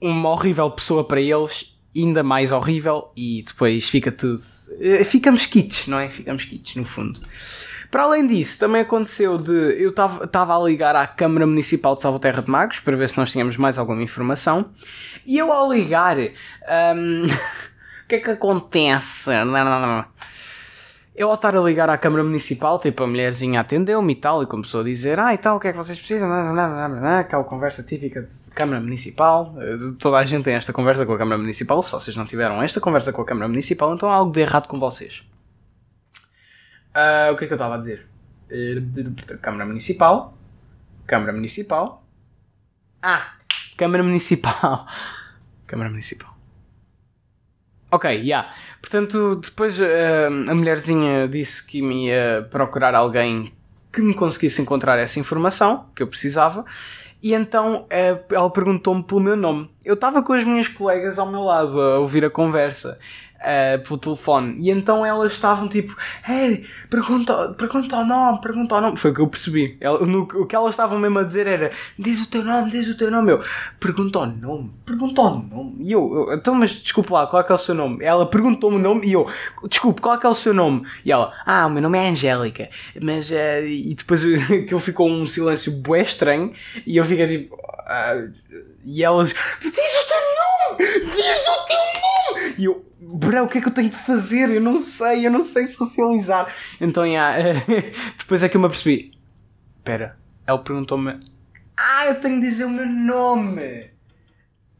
uma 0.00 0.30
horrível 0.30 0.70
pessoa 0.70 1.04
para 1.04 1.20
eles 1.20 1.71
ainda 1.96 2.22
mais 2.22 2.52
horrível 2.52 3.12
e 3.16 3.42
depois 3.46 3.88
fica 3.88 4.10
tudo. 4.10 4.40
Eh, 4.80 5.04
ficamos 5.04 5.46
kits, 5.46 5.86
não 5.86 5.98
é? 5.98 6.10
Ficamos 6.10 6.44
kits, 6.44 6.74
no 6.76 6.84
fundo. 6.84 7.20
Para 7.90 8.04
além 8.04 8.26
disso, 8.26 8.58
também 8.58 8.80
aconteceu 8.80 9.36
de. 9.36 9.52
Eu 9.52 9.90
estava 9.90 10.56
a 10.56 10.64
ligar 10.64 10.96
à 10.96 11.06
Câmara 11.06 11.46
Municipal 11.46 11.94
de 11.94 12.00
Salvaterra 12.00 12.42
de 12.42 12.50
Magos 12.50 12.80
para 12.80 12.96
ver 12.96 13.10
se 13.10 13.18
nós 13.18 13.30
tínhamos 13.30 13.58
mais 13.58 13.76
alguma 13.76 14.02
informação. 14.02 14.70
E 15.26 15.36
eu 15.36 15.52
ao 15.52 15.70
ligar. 15.70 16.16
Um, 16.18 17.26
o 18.04 18.08
que 18.08 18.14
é 18.14 18.20
que 18.20 18.30
acontece? 18.30 19.28
Não, 19.28 19.44
não, 19.44 19.64
não. 19.64 20.04
Eu 21.14 21.28
ao 21.28 21.34
estar 21.34 21.54
a 21.54 21.60
ligar 21.60 21.90
à 21.90 21.98
Câmara 21.98 22.24
Municipal, 22.24 22.78
tipo, 22.78 23.02
a 23.02 23.06
mulherzinha 23.06 23.60
atendeu-me 23.60 24.14
e 24.14 24.16
tal, 24.16 24.42
e 24.42 24.46
começou 24.46 24.80
a 24.80 24.84
dizer, 24.84 25.20
ah, 25.20 25.34
e 25.34 25.38
tal, 25.38 25.58
o 25.58 25.60
que 25.60 25.68
é 25.68 25.72
que 25.72 25.76
vocês 25.76 25.98
precisam? 25.98 26.30
Aquela 27.18 27.44
conversa 27.44 27.82
típica 27.82 28.22
de 28.22 28.50
Câmara 28.54 28.80
Municipal. 28.80 29.54
Eh, 29.58 29.76
toda 29.98 30.16
a 30.16 30.24
gente 30.24 30.44
tem 30.44 30.54
esta 30.54 30.72
conversa 30.72 31.04
com 31.04 31.12
a 31.12 31.18
Câmara 31.18 31.36
Municipal. 31.36 31.82
Se 31.82 31.92
vocês 31.92 32.16
não 32.16 32.24
tiveram 32.24 32.62
esta 32.62 32.80
conversa 32.80 33.12
com 33.12 33.20
a 33.20 33.26
Câmara 33.26 33.46
Municipal, 33.46 33.94
então 33.94 34.10
há 34.10 34.14
algo 34.14 34.32
de 34.32 34.40
errado 34.40 34.66
com 34.68 34.80
vocês. 34.80 35.22
Uh, 36.96 37.32
o 37.32 37.36
que 37.36 37.44
é 37.44 37.46
que 37.46 37.52
eu 37.52 37.56
estava 37.56 37.74
a 37.74 37.78
dizer? 37.78 38.06
Câmara 39.42 39.66
Municipal. 39.66 40.32
Câmara 41.06 41.32
Municipal. 41.34 42.02
Ah! 43.02 43.32
Câmara 43.76 44.02
Municipal. 44.02 44.86
Câmara 45.66 45.90
Municipal. 45.90 46.31
Ok, 47.92 48.10
já. 48.10 48.22
Yeah. 48.22 48.54
Portanto, 48.80 49.36
depois 49.36 49.78
uh, 49.78 49.84
a 50.48 50.54
mulherzinha 50.54 51.28
disse 51.28 51.64
que 51.66 51.82
me 51.82 52.06
ia 52.06 52.48
procurar 52.50 52.94
alguém 52.94 53.52
que 53.92 54.00
me 54.00 54.14
conseguisse 54.14 54.62
encontrar 54.62 54.98
essa 54.98 55.20
informação 55.20 55.86
que 55.94 56.02
eu 56.02 56.06
precisava. 56.06 56.64
E 57.22 57.34
então 57.34 57.82
uh, 57.82 58.34
ela 58.34 58.50
perguntou-me 58.50 59.02
pelo 59.02 59.20
meu 59.20 59.36
nome. 59.36 59.70
Eu 59.84 59.92
estava 59.92 60.22
com 60.22 60.32
as 60.32 60.42
minhas 60.42 60.68
colegas 60.68 61.18
ao 61.18 61.30
meu 61.30 61.42
lado 61.42 61.78
a 61.78 61.98
ouvir 61.98 62.24
a 62.24 62.30
conversa 62.30 62.98
uh, 63.42 63.82
pelo 63.82 63.98
telefone. 63.98 64.56
E 64.58 64.70
então 64.70 65.04
elas 65.04 65.32
estavam 65.32 65.68
tipo, 65.68 65.96
hey, 66.26 66.64
pergunta, 66.88 67.54
pergunta 67.58 67.96
o 67.96 68.04
nome, 68.04 68.40
pergunta 68.40 68.74
o 68.76 68.80
nome. 68.80 68.96
Foi 68.96 69.10
o 69.10 69.14
que 69.14 69.20
eu 69.20 69.28
percebi. 69.28 69.78
No, 70.06 70.22
o 70.22 70.46
que 70.46 70.56
elas 70.56 70.74
estavam 70.74 70.98
mesmo 70.98 71.18
a 71.18 71.24
dizer 71.24 71.46
era, 71.46 71.70
diz 71.98 72.22
o 72.22 72.30
teu 72.30 72.44
nome, 72.44 72.70
diz 72.70 72.88
o 72.88 72.96
teu 72.96 73.10
nome. 73.10 73.32
Eu, 73.32 73.42
pergunta 73.78 74.20
o 74.20 74.26
nome, 74.26 74.70
pergunta 74.86 75.20
o 75.20 75.42
nome. 75.42 75.76
E 75.80 75.92
eu, 75.92 76.28
eu 76.28 76.34
então, 76.34 76.54
mas 76.54 76.70
desculpe 76.70 77.12
lá, 77.12 77.26
qual 77.26 77.42
é 77.42 77.44
que 77.44 77.52
é 77.52 77.54
o 77.54 77.58
seu 77.58 77.74
nome? 77.74 78.04
Ela 78.04 78.26
perguntou-me 78.26 78.76
o 78.76 78.80
nome 78.80 79.06
e 79.06 79.12
eu, 79.12 79.28
desculpe, 79.68 80.00
qual 80.00 80.16
é 80.16 80.18
que 80.18 80.26
é 80.26 80.28
o 80.28 80.34
seu 80.34 80.54
nome? 80.54 80.86
E 81.04 81.12
ela, 81.12 81.32
ah, 81.44 81.66
o 81.66 81.70
meu 81.70 81.82
nome 81.82 81.98
é 81.98 82.08
Angélica. 82.08 82.68
Mas, 83.00 83.30
uh, 83.30 83.66
e 83.66 83.94
depois 83.94 84.24
aquilo 84.24 84.80
ficou 84.80 85.08
um 85.08 85.26
silêncio 85.26 85.72
bué 85.72 86.02
estranho 86.02 86.52
e 86.86 86.96
eu 86.96 87.04
fiquei 87.04 87.26
tipo, 87.26 87.54
uh, 87.56 88.32
e 88.84 89.02
elas, 89.02 89.34
diz 89.60 89.72
o 89.72 90.08
teu 90.08 90.16
nome, 90.40 91.14
diz 91.14 91.48
o 91.48 91.66
teu 91.66 91.76
nome. 91.76 92.54
E 92.58 92.64
eu, 92.64 92.91
Bro, 93.14 93.44
o 93.44 93.48
que 93.48 93.58
é 93.58 93.60
que 93.60 93.68
eu 93.68 93.74
tenho 93.74 93.90
de 93.90 93.96
fazer? 93.98 94.48
Eu 94.48 94.60
não 94.60 94.78
sei, 94.78 95.26
eu 95.26 95.30
não 95.30 95.42
sei 95.42 95.66
socializar. 95.66 96.50
Então, 96.80 97.04
yeah, 97.04 97.62
depois 98.16 98.42
é 98.42 98.48
que 98.48 98.56
eu 98.56 98.60
me 98.60 98.66
apercebi. 98.66 99.12
Espera, 99.76 100.16
ele 100.48 100.58
perguntou-me. 100.58 101.20
Ah, 101.76 102.06
eu 102.06 102.18
tenho 102.18 102.40
de 102.40 102.46
dizer 102.46 102.64
o 102.64 102.70
meu 102.70 102.86
nome! 102.86 103.90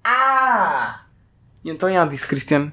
Ah! 0.02 1.02
E 1.62 1.68
então, 1.68 1.90
yeah, 1.90 2.08
disse 2.10 2.26
Cristiano, 2.26 2.72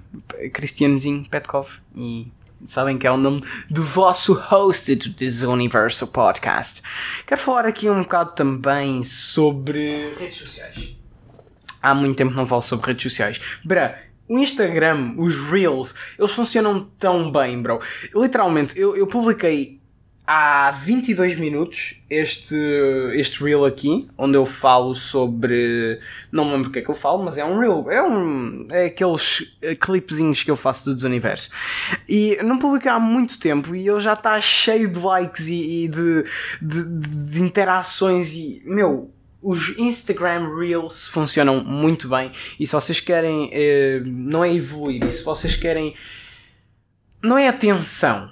Cristianozinho 0.54 1.28
Petkov. 1.30 1.70
E 1.94 2.32
sabem 2.66 2.98
que 2.98 3.06
é 3.06 3.12
o 3.12 3.18
nome 3.18 3.44
do 3.70 3.84
vosso 3.84 4.34
host 4.34 4.96
do 4.96 5.14
This 5.14 5.42
Universal 5.42 6.08
Podcast. 6.08 6.82
Quero 7.28 7.42
falar 7.42 7.66
aqui 7.66 7.90
um 7.90 8.02
bocado 8.02 8.32
também 8.32 9.04
sobre 9.04 10.14
redes 10.14 10.38
sociais. 10.38 10.96
Há 11.82 11.94
muito 11.94 12.16
tempo 12.16 12.34
não 12.34 12.48
falo 12.48 12.62
sobre 12.62 12.88
redes 12.88 13.04
sociais. 13.04 13.42
Bra, 13.64 14.09
o 14.30 14.38
Instagram, 14.38 15.16
os 15.18 15.36
Reels, 15.38 15.96
eles 16.18 16.32
funcionam 16.32 16.82
tão 16.82 17.32
bem, 17.32 17.60
bro. 17.62 17.82
Literalmente, 18.16 18.80
eu, 18.80 18.96
eu 18.96 19.08
publiquei 19.08 19.80
há 20.32 20.70
22 20.70 21.36
minutos 21.38 22.00
este, 22.08 22.56
este 23.16 23.44
reel 23.44 23.66
aqui, 23.66 24.08
onde 24.16 24.38
eu 24.38 24.46
falo 24.46 24.94
sobre. 24.94 26.00
Não 26.32 26.46
me 26.46 26.52
lembro 26.52 26.70
o 26.70 26.72
que 26.72 26.78
é 26.78 26.82
que 26.84 26.90
eu 26.90 26.96
falo, 26.96 27.24
mas 27.24 27.40
é 27.40 27.44
um 27.44 27.58
reel. 27.60 27.90
É, 27.90 28.04
um, 28.04 28.68
é 28.70 28.86
aqueles 28.86 29.52
clipezinhos 29.80 30.44
que 30.44 30.52
eu 30.52 30.56
faço 30.56 30.86
do 30.86 30.96
Desuniverso. 30.96 31.50
E 32.08 32.38
não 32.44 32.60
publiquei 32.60 32.92
há 32.92 33.00
muito 33.00 33.40
tempo 33.40 33.76
e 33.76 33.88
ele 33.88 34.00
já 34.00 34.14
está 34.14 34.40
cheio 34.40 34.88
de 34.88 35.00
likes 35.00 35.48
e, 35.48 35.86
e 35.86 35.88
de, 35.88 36.24
de, 36.62 37.32
de 37.32 37.42
interações 37.42 38.32
e. 38.36 38.62
Meu 38.64 39.12
os 39.42 39.78
Instagram 39.78 40.56
Reels 40.56 41.08
funcionam 41.08 41.64
muito 41.64 42.08
bem. 42.08 42.32
E 42.60 42.68
se 42.68 42.74
vocês 42.74 43.00
querem 43.00 43.50
eh, 43.54 44.02
não 44.06 44.44
é 44.44 44.54
evoluir, 44.54 45.04
e 45.04 45.12
se 45.12 45.24
vocês 45.24 45.56
querem 45.56 45.96
não 47.22 47.38
é 47.38 47.48
atenção 47.48 48.32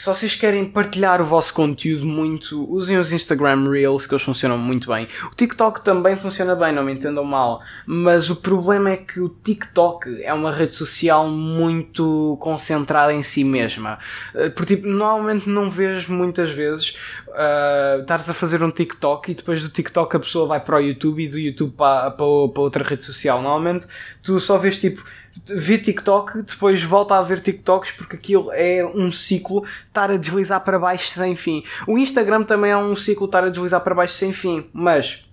se 0.00 0.06
vocês 0.06 0.34
querem 0.34 0.64
partilhar 0.64 1.20
o 1.20 1.24
vosso 1.26 1.52
conteúdo 1.52 2.06
muito, 2.06 2.66
usem 2.72 2.96
os 2.96 3.12
Instagram 3.12 3.68
Reels 3.68 4.06
que 4.06 4.14
eles 4.14 4.22
funcionam 4.22 4.56
muito 4.56 4.88
bem. 4.88 5.06
O 5.30 5.34
TikTok 5.34 5.84
também 5.84 6.16
funciona 6.16 6.54
bem, 6.54 6.72
não 6.72 6.82
me 6.82 6.94
entendam 6.94 7.22
mal, 7.22 7.60
mas 7.84 8.30
o 8.30 8.36
problema 8.36 8.92
é 8.92 8.96
que 8.96 9.20
o 9.20 9.28
TikTok 9.28 10.22
é 10.22 10.32
uma 10.32 10.52
rede 10.52 10.74
social 10.74 11.28
muito 11.28 12.38
concentrada 12.40 13.12
em 13.12 13.22
si 13.22 13.44
mesma. 13.44 13.98
Eh, 14.34 14.48
porque 14.48 14.76
tipo, 14.76 14.88
normalmente 14.88 15.46
não 15.46 15.68
vejo 15.68 16.14
muitas 16.14 16.48
vezes 16.48 16.96
uh, 17.28 18.00
estares 18.00 18.26
a 18.30 18.32
fazer 18.32 18.62
um 18.62 18.70
TikTok 18.70 19.30
e 19.30 19.34
depois 19.34 19.62
do 19.62 19.68
TikTok 19.68 20.16
a 20.16 20.20
pessoa 20.20 20.46
vai 20.46 20.60
para 20.60 20.76
o 20.76 20.80
YouTube 20.80 21.24
e 21.24 21.28
do 21.28 21.38
YouTube 21.38 21.74
para, 21.76 22.10
para, 22.10 22.48
para 22.48 22.62
outra 22.62 22.82
rede 22.82 23.04
social. 23.04 23.42
Normalmente 23.42 23.86
tu 24.22 24.40
só 24.40 24.56
vês 24.56 24.78
tipo 24.78 25.04
vê 25.46 25.78
TikTok, 25.78 26.42
depois 26.42 26.82
volta 26.82 27.16
a 27.16 27.22
ver 27.22 27.40
TikToks 27.40 27.92
porque 27.92 28.16
aquilo 28.16 28.50
é 28.52 28.84
um 28.94 29.10
ciclo 29.10 29.64
estar 29.88 30.10
a 30.10 30.16
deslizar 30.16 30.60
para 30.60 30.78
baixo 30.78 31.08
sem 31.08 31.34
fim. 31.36 31.62
O 31.86 31.98
Instagram 31.98 32.42
também 32.44 32.70
é 32.70 32.76
um 32.76 32.94
ciclo 32.96 33.26
estar 33.26 33.44
a 33.44 33.48
deslizar 33.48 33.80
para 33.80 33.94
baixo 33.94 34.14
sem 34.14 34.32
fim, 34.32 34.68
mas 34.72 35.24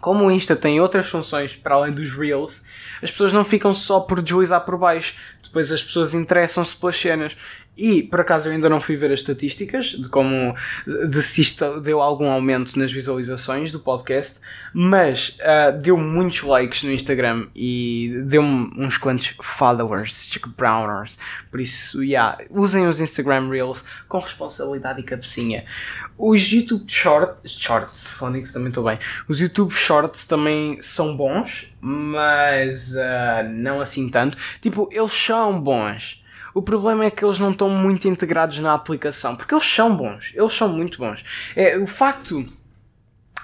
como 0.00 0.26
o 0.26 0.30
Insta 0.30 0.54
tem 0.54 0.80
outras 0.80 1.08
funções 1.08 1.56
para 1.56 1.74
além 1.74 1.92
dos 1.92 2.12
Reels, 2.12 2.62
as 3.02 3.10
pessoas 3.10 3.32
não 3.32 3.44
ficam 3.44 3.74
só 3.74 4.00
por 4.00 4.22
deslizar 4.22 4.64
por 4.64 4.76
baixo. 4.76 5.16
Depois 5.42 5.72
as 5.72 5.82
pessoas 5.82 6.14
interessam-se 6.14 6.76
pelas 6.76 6.96
cenas. 6.96 7.36
E, 7.76 8.02
por 8.02 8.20
acaso, 8.20 8.48
eu 8.48 8.52
ainda 8.52 8.70
não 8.70 8.80
fui 8.80 8.96
ver 8.96 9.12
as 9.12 9.20
estatísticas 9.20 9.86
de 9.86 10.08
como 10.08 10.54
de 10.86 11.22
se 11.22 11.42
isto 11.42 11.80
deu 11.80 12.00
algum 12.00 12.30
aumento 12.30 12.78
nas 12.78 12.90
visualizações 12.90 13.70
do 13.70 13.78
podcast, 13.78 14.40
mas 14.72 15.36
uh, 15.40 15.78
deu 15.78 15.98
muitos 15.98 16.42
likes 16.42 16.82
no 16.82 16.92
Instagram 16.92 17.48
e 17.54 18.22
deu-me 18.24 18.72
uns 18.78 18.96
quantos 18.96 19.34
followers, 19.42 20.26
chick 20.26 20.48
browners. 20.48 21.18
Por 21.50 21.60
isso, 21.60 22.02
yeah, 22.02 22.38
usem 22.50 22.86
os 22.86 22.98
Instagram 22.98 23.50
Reels 23.50 23.84
com 24.08 24.20
responsabilidade 24.20 25.00
e 25.00 25.04
cabecinha. 25.04 25.64
Os 26.16 26.50
YouTube 26.50 26.90
Shorts, 26.90 27.52
Shorts, 27.52 28.06
Phonics 28.06 28.52
também 28.52 28.68
estou 28.68 28.84
bem. 28.84 28.98
Os 29.28 29.38
YouTube 29.38 29.72
Shorts 29.72 30.26
também 30.26 30.80
são 30.80 31.14
bons, 31.14 31.70
mas 31.78 32.94
uh, 32.94 33.46
não 33.50 33.82
assim 33.82 34.08
tanto. 34.08 34.38
Tipo, 34.62 34.88
eles 34.90 35.12
são 35.12 35.60
bons 35.60 36.24
o 36.56 36.62
problema 36.62 37.04
é 37.04 37.10
que 37.10 37.22
eles 37.22 37.38
não 37.38 37.50
estão 37.50 37.68
muito 37.68 38.08
integrados 38.08 38.58
na 38.60 38.72
aplicação, 38.72 39.36
porque 39.36 39.52
eles 39.52 39.66
são 39.66 39.94
bons, 39.94 40.32
eles 40.34 40.54
são 40.54 40.70
muito 40.70 40.96
bons. 40.96 41.22
É, 41.54 41.76
o 41.76 41.86
facto. 41.86 42.46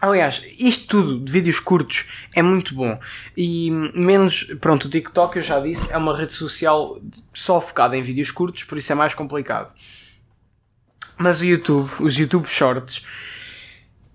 Aliás, 0.00 0.42
isto 0.58 0.86
tudo 0.88 1.20
de 1.20 1.30
vídeos 1.30 1.60
curtos 1.60 2.06
é 2.34 2.42
muito 2.42 2.74
bom. 2.74 2.98
E 3.36 3.70
menos. 3.70 4.44
Pronto, 4.58 4.86
o 4.86 4.90
TikTok, 4.90 5.36
eu 5.36 5.42
já 5.42 5.60
disse, 5.60 5.92
é 5.92 5.98
uma 5.98 6.16
rede 6.16 6.32
social 6.32 6.98
só 7.34 7.60
focada 7.60 7.94
em 7.94 8.00
vídeos 8.00 8.30
curtos, 8.30 8.64
por 8.64 8.78
isso 8.78 8.90
é 8.90 8.94
mais 8.94 9.12
complicado. 9.12 9.74
Mas 11.18 11.42
o 11.42 11.44
YouTube, 11.44 11.90
os 12.00 12.18
YouTube 12.18 12.46
Shorts, 12.48 13.04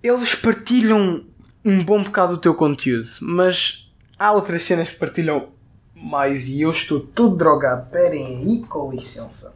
eles 0.02 0.34
partilham 0.34 1.24
um 1.64 1.84
bom 1.84 2.02
bocado 2.02 2.34
do 2.34 2.42
teu 2.42 2.56
conteúdo, 2.56 3.10
mas 3.22 3.94
há 4.18 4.32
outras 4.32 4.64
cenas 4.64 4.90
que 4.90 4.96
partilham 4.96 5.56
mais 6.02 6.48
e 6.48 6.62
eu 6.62 6.72
estou 6.72 7.00
todo 7.00 7.36
drogado. 7.36 7.86
Esperem 7.86 8.38
aí, 8.38 8.66
com 8.68 8.92
licença. 8.92 9.56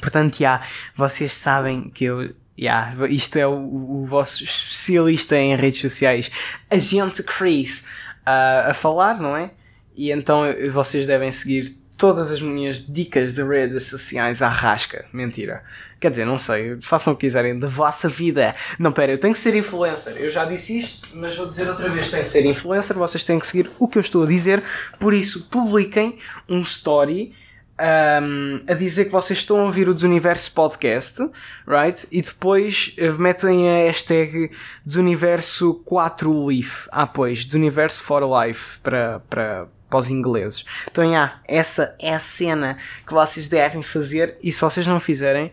Portanto, 0.00 0.38
já, 0.38 0.62
vocês 0.96 1.32
sabem 1.32 1.88
que 1.90 2.04
eu. 2.04 2.34
Yeah, 2.58 3.06
isto 3.08 3.36
é 3.36 3.46
o, 3.46 3.52
o 3.52 4.06
vosso 4.06 4.42
especialista 4.42 5.36
em 5.36 5.54
redes 5.56 5.78
sociais, 5.78 6.30
agente 6.70 7.22
Chris, 7.22 7.82
uh, 8.22 8.70
a 8.70 8.74
falar, 8.74 9.20
não 9.20 9.36
é? 9.36 9.50
E 9.94 10.10
então 10.10 10.42
vocês 10.72 11.06
devem 11.06 11.30
seguir 11.30 11.76
todas 11.96 12.30
as 12.30 12.40
minhas 12.40 12.84
dicas 12.86 13.34
de 13.34 13.42
redes 13.42 13.84
sociais 13.84 14.42
à 14.42 14.48
rasca. 14.48 15.04
Mentira. 15.12 15.62
Quer 15.98 16.10
dizer, 16.10 16.26
não 16.26 16.38
sei, 16.38 16.76
façam 16.82 17.14
o 17.14 17.16
que 17.16 17.26
quiserem 17.26 17.58
da 17.58 17.68
vossa 17.68 18.08
vida. 18.08 18.54
Não, 18.78 18.92
pera, 18.92 19.12
eu 19.12 19.18
tenho 19.18 19.32
que 19.32 19.40
ser 19.40 19.54
influencer. 19.54 20.16
Eu 20.16 20.28
já 20.28 20.44
disse 20.44 20.78
isto, 20.78 21.16
mas 21.16 21.34
vou 21.34 21.46
dizer 21.46 21.68
outra 21.68 21.88
vez: 21.88 22.10
tenho 22.10 22.22
que 22.22 22.28
ser 22.28 22.44
influencer. 22.44 22.96
Vocês 22.96 23.24
têm 23.24 23.38
que 23.38 23.46
seguir 23.46 23.70
o 23.78 23.88
que 23.88 23.96
eu 23.96 24.00
estou 24.00 24.24
a 24.24 24.26
dizer. 24.26 24.62
Por 24.98 25.14
isso, 25.14 25.48
publiquem 25.48 26.18
um 26.48 26.60
story. 26.60 27.34
Um, 27.78 28.58
a 28.66 28.72
dizer 28.72 29.04
que 29.04 29.10
vocês 29.10 29.40
estão 29.40 29.60
a 29.60 29.64
ouvir 29.64 29.86
o 29.86 29.92
Desuniverso 29.92 30.50
Podcast, 30.54 31.20
right? 31.68 32.06
E 32.10 32.22
depois 32.22 32.94
eh, 32.96 33.10
metem 33.10 33.68
a 33.68 33.86
hashtag 33.86 34.50
Desuniverso 34.82 35.84
4Leaf. 35.84 36.88
Ah, 36.90 37.06
pois, 37.06 37.44
Desuniverso 37.44 38.02
for 38.02 38.22
Life 38.22 38.78
para, 38.82 39.20
para, 39.28 39.68
para 39.96 40.00
os 40.00 40.10
ingleses. 40.10 40.64
Então, 40.90 41.04
yeah, 41.04 41.40
essa 41.46 41.94
é 41.98 42.14
a 42.14 42.18
cena 42.18 42.76
que 43.06 43.12
vocês 43.12 43.48
devem 43.48 43.82
fazer 43.82 44.36
e 44.42 44.52
se 44.52 44.60
vocês 44.60 44.86
não 44.86 45.00
fizerem, 45.00 45.50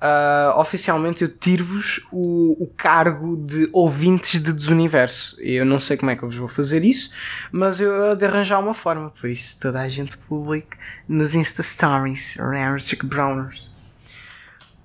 uh, 0.00 0.58
oficialmente 0.58 1.22
eu 1.22 1.28
tiro-vos 1.28 2.00
o, 2.10 2.56
o, 2.62 2.66
cargo 2.76 3.36
de 3.36 3.68
ouvintes 3.72 4.40
de 4.40 4.52
Desuniverso. 4.52 5.36
Eu 5.40 5.64
não 5.64 5.78
sei 5.78 5.96
como 5.96 6.10
é 6.10 6.16
que 6.16 6.22
eu 6.22 6.28
vos 6.28 6.36
vou 6.36 6.48
fazer 6.48 6.84
isso, 6.84 7.10
mas 7.52 7.78
eu 7.80 8.10
hei 8.10 8.16
de 8.16 8.24
arranjar 8.24 8.58
uma 8.58 8.74
forma. 8.74 9.10
Por 9.10 9.28
isso 9.28 9.58
toda 9.60 9.80
a 9.80 9.88
gente 9.88 10.16
publica 10.16 10.78
nos 11.06 11.34
Insta 11.34 11.62
Stories, 11.62 12.38
Chick 12.78 13.04
Browners. 13.04 13.73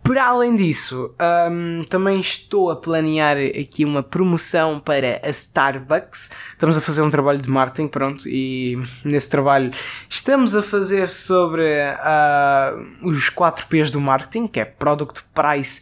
Para 0.04 0.26
além 0.26 0.56
disso, 0.56 1.14
um, 1.52 1.84
também 1.84 2.20
estou 2.20 2.72
a 2.72 2.76
planear 2.76 3.38
aqui 3.38 3.86
uma 3.86 4.02
promoção 4.02 4.80
para 4.80 5.22
a 5.24 5.30
Starbucks. 5.30 6.32
Estamos 6.54 6.76
a 6.76 6.82
fazer 6.82 7.04
um 7.04 7.12
trabalho 7.12 7.40
de 7.40 7.50
marketing, 7.50 7.88
pronto, 7.88 8.28
e 8.28 8.76
nesse 9.06 9.30
trabalho 9.30 9.72
estamos 10.10 10.56
a 10.56 10.64
fazer 10.64 11.10
sobre 11.10 11.64
uh, 11.64 13.08
os 13.08 13.30
4 13.30 13.68
P's 13.68 13.92
do 13.92 14.02
marketing, 14.02 14.48
que 14.48 14.60
é 14.60 14.66
Product 14.66 15.24
Price, 15.34 15.82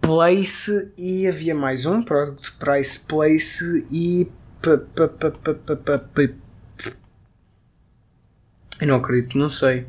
Place 0.00 0.90
e 0.96 1.28
havia 1.28 1.54
mais 1.54 1.84
um, 1.84 2.02
Product 2.02 2.52
Price, 2.58 3.00
Place 3.00 3.86
e. 3.90 4.26
Eu 8.80 8.86
não 8.86 8.96
acredito, 8.96 9.36
não 9.36 9.50
sei 9.50 9.86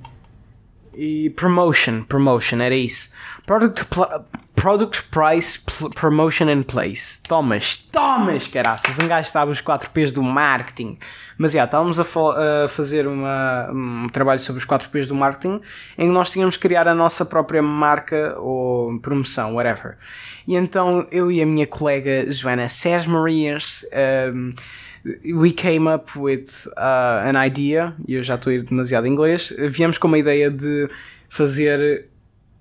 e 0.99 1.29
promotion, 1.29 2.03
promotion, 2.03 2.59
era 2.59 2.75
isso. 2.75 3.09
Product, 3.45 3.85
product 4.53 5.03
price, 5.03 5.57
promotion 5.95 6.49
and 6.49 6.63
place. 6.63 7.21
Tomas, 7.23 7.77
tomas, 7.89 8.49
caraças. 8.49 8.99
Um 8.99 9.07
gajo 9.07 9.29
sabe 9.29 9.53
os 9.53 9.61
4 9.61 9.89
P's 9.91 10.11
do 10.11 10.21
marketing. 10.21 10.99
Mas 11.37 11.53
já, 11.53 11.63
estávamos 11.63 12.01
a, 12.01 12.03
a, 12.03 12.67
fazer 12.67 13.07
uma, 13.07 13.71
um 13.71 14.09
trabalho 14.09 14.41
sobre 14.41 14.59
os 14.59 14.65
4 14.65 14.89
P's 14.89 15.07
do 15.07 15.15
marketing 15.15 15.61
em 15.97 16.07
que 16.07 16.13
nós 16.13 16.29
tínhamos 16.29 16.57
que 16.57 16.67
criar 16.67 16.85
a 16.85 16.93
nossa 16.93 17.23
própria 17.23 17.63
marca 17.63 18.35
ou 18.37 18.99
promoção, 18.99 19.55
whatever. 19.55 19.97
E 20.45 20.53
então 20.53 21.07
eu 21.09 21.31
e 21.31 21.41
a 21.41 21.45
minha 21.45 21.65
colega 21.65 22.29
Joana 22.29 22.67
Sesmarias. 22.67 23.85
Um, 24.33 24.53
we 25.23 25.51
came 25.51 25.87
up 25.93 26.17
with 26.17 26.67
uh, 26.77 27.27
an 27.27 27.45
idea, 27.45 27.95
e 28.07 28.15
eu 28.15 28.23
já 28.23 28.35
estou 28.35 28.51
a 28.51 28.55
ir 28.55 28.63
demasiado 28.63 29.07
em 29.07 29.11
inglês, 29.11 29.53
viemos 29.69 29.97
com 29.97 30.07
uma 30.07 30.17
ideia 30.17 30.49
de 30.49 30.89
fazer 31.29 32.07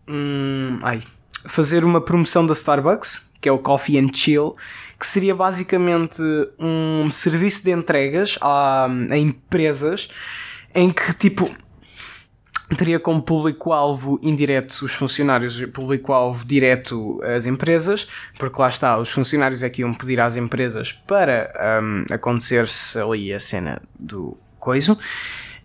um, 0.06 0.78
ai, 0.82 1.02
fazer 1.46 1.84
uma 1.84 2.00
promoção 2.00 2.46
da 2.46 2.52
Starbucks, 2.52 3.22
que 3.40 3.48
é 3.48 3.52
o 3.52 3.58
Coffee 3.58 3.98
and 3.98 4.12
Chill, 4.12 4.56
que 4.98 5.06
seria 5.06 5.34
basicamente 5.34 6.22
um 6.58 7.10
serviço 7.10 7.62
de 7.64 7.70
entregas 7.70 8.36
a, 8.40 8.86
a 8.86 9.16
empresas 9.16 10.08
em 10.74 10.90
que 10.90 11.12
tipo 11.14 11.54
teria 12.76 13.00
como 13.00 13.22
público-alvo 13.22 14.18
indireto 14.22 14.84
os 14.84 14.94
funcionários, 14.94 15.64
público-alvo 15.66 16.44
direto 16.44 17.20
as 17.22 17.46
empresas, 17.46 18.06
porque 18.38 18.60
lá 18.60 18.68
está, 18.68 18.98
os 18.98 19.10
funcionários 19.10 19.62
é 19.62 19.70
que 19.70 19.82
iam 19.82 19.94
pedir 19.94 20.20
às 20.20 20.36
empresas 20.36 20.92
para 20.92 21.52
um, 21.82 22.04
acontecer-se 22.12 22.98
ali 22.98 23.32
a 23.32 23.40
cena 23.40 23.80
do 23.98 24.36
coiso. 24.58 24.98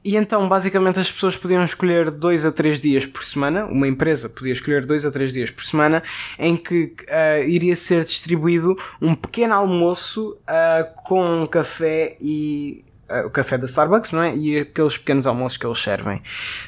E 0.06 0.18
então, 0.18 0.50
basicamente, 0.50 1.00
as 1.00 1.10
pessoas 1.10 1.38
podiam 1.38 1.64
escolher 1.64 2.12
dois 2.12 2.46
a 2.46 2.52
três 2.52 2.78
dias 2.78 3.06
por 3.06 3.24
semana, 3.24 3.66
uma 3.66 3.88
empresa 3.88 4.28
podia 4.28 4.52
escolher 4.52 4.86
dois 4.86 5.06
a 5.06 5.12
três 5.12 5.32
dias 5.32 5.50
por 5.50 5.64
semana, 5.64 6.04
em 6.38 6.58
que 6.58 6.94
uh, 7.04 7.48
iria 7.48 7.76
ser 7.76 8.04
distribuído 8.04 8.76
um 9.02 9.16
pequeno 9.16 9.54
almoço 9.54 10.38
uh, 10.42 11.04
com 11.04 11.48
café 11.48 12.18
e 12.20 12.84
o 13.26 13.30
café 13.30 13.58
da 13.58 13.66
Starbucks, 13.66 14.12
não 14.12 14.24
é? 14.24 14.36
E 14.36 14.60
aqueles 14.60 14.98
pequenos 14.98 15.28
almoços 15.28 15.58
que 15.58 15.66
eles 15.66 15.80
servem. 15.80 16.22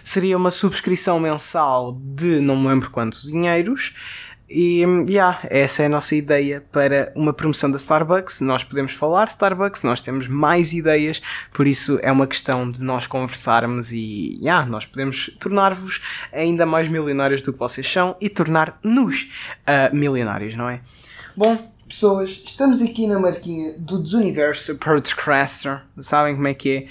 Seria 0.04 0.38
uma 0.38 0.52
subscrição 0.52 1.20
mensal 1.20 1.98
de 2.00 2.40
não 2.40 2.56
me 2.56 2.68
lembro 2.68 2.90
quantos 2.90 3.24
dinheiros. 3.24 3.94
E 4.48 4.84
yeah, 5.10 5.40
essa 5.50 5.82
é 5.82 5.86
a 5.88 5.90
nossa 5.90 6.16
ideia 6.16 6.64
para 6.72 7.12
uma 7.16 7.34
promoção 7.34 7.70
da 7.72 7.78
Starbucks. 7.78 8.42
Nós 8.42 8.64
podemos 8.64 8.94
falar 8.94 9.28
Starbucks, 9.28 9.82
nós 9.82 10.02
temos 10.02 10.28
mais 10.28 10.72
ideias, 10.72 11.20
por 11.52 11.66
isso 11.66 12.00
é 12.04 12.12
uma 12.12 12.28
questão 12.28 12.70
de 12.70 12.84
nós 12.84 13.08
conversarmos 13.08 13.92
e 13.92 14.38
yeah, 14.40 14.64
nós 14.70 14.86
podemos 14.86 15.32
tornar-vos 15.40 16.00
ainda 16.32 16.64
mais 16.64 16.88
milionários 16.88 17.42
do 17.42 17.52
que 17.52 17.58
vocês 17.58 17.92
são 17.92 18.16
e 18.22 18.30
tornar-nos 18.30 19.24
uh, 19.68 19.96
milionários, 19.96 20.56
não 20.56 20.70
é? 20.70 20.82
Bom, 21.36 21.75
pessoas, 21.88 22.42
estamos 22.46 22.82
aqui 22.82 23.08
na 23.08 23.20
marquinha 23.20 23.74
do 23.78 24.02
Desuniverso 24.02 24.76
Podcaster, 24.76 25.82
sabem 26.02 26.36
como 26.36 26.48
é 26.48 26.54
que 26.54 26.90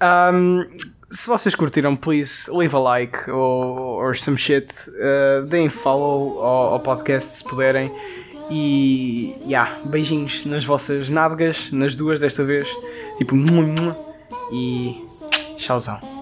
é. 0.00 0.32
Um, 0.32 0.64
se 1.10 1.26
vocês 1.26 1.54
curtiram, 1.54 1.96
please 1.96 2.50
leave 2.50 2.74
a 2.74 2.78
like 2.78 3.30
or 3.30 4.16
some 4.16 4.36
shit. 4.36 4.72
Uh, 4.88 5.46
deem 5.46 5.70
follow 5.70 6.40
ao, 6.42 6.74
ao, 6.74 6.80
podcast 6.80 7.36
se 7.36 7.44
puderem. 7.44 7.90
E 8.50 9.34
yeah, 9.46 9.78
beijinhos 9.84 10.44
nas 10.44 10.64
vossas 10.64 11.08
nádegas, 11.08 11.70
nas 11.72 11.96
duas 11.96 12.20
desta 12.20 12.44
vez. 12.44 12.68
Tipo, 13.16 13.34
e 14.52 15.06
tchauzão. 15.56 16.17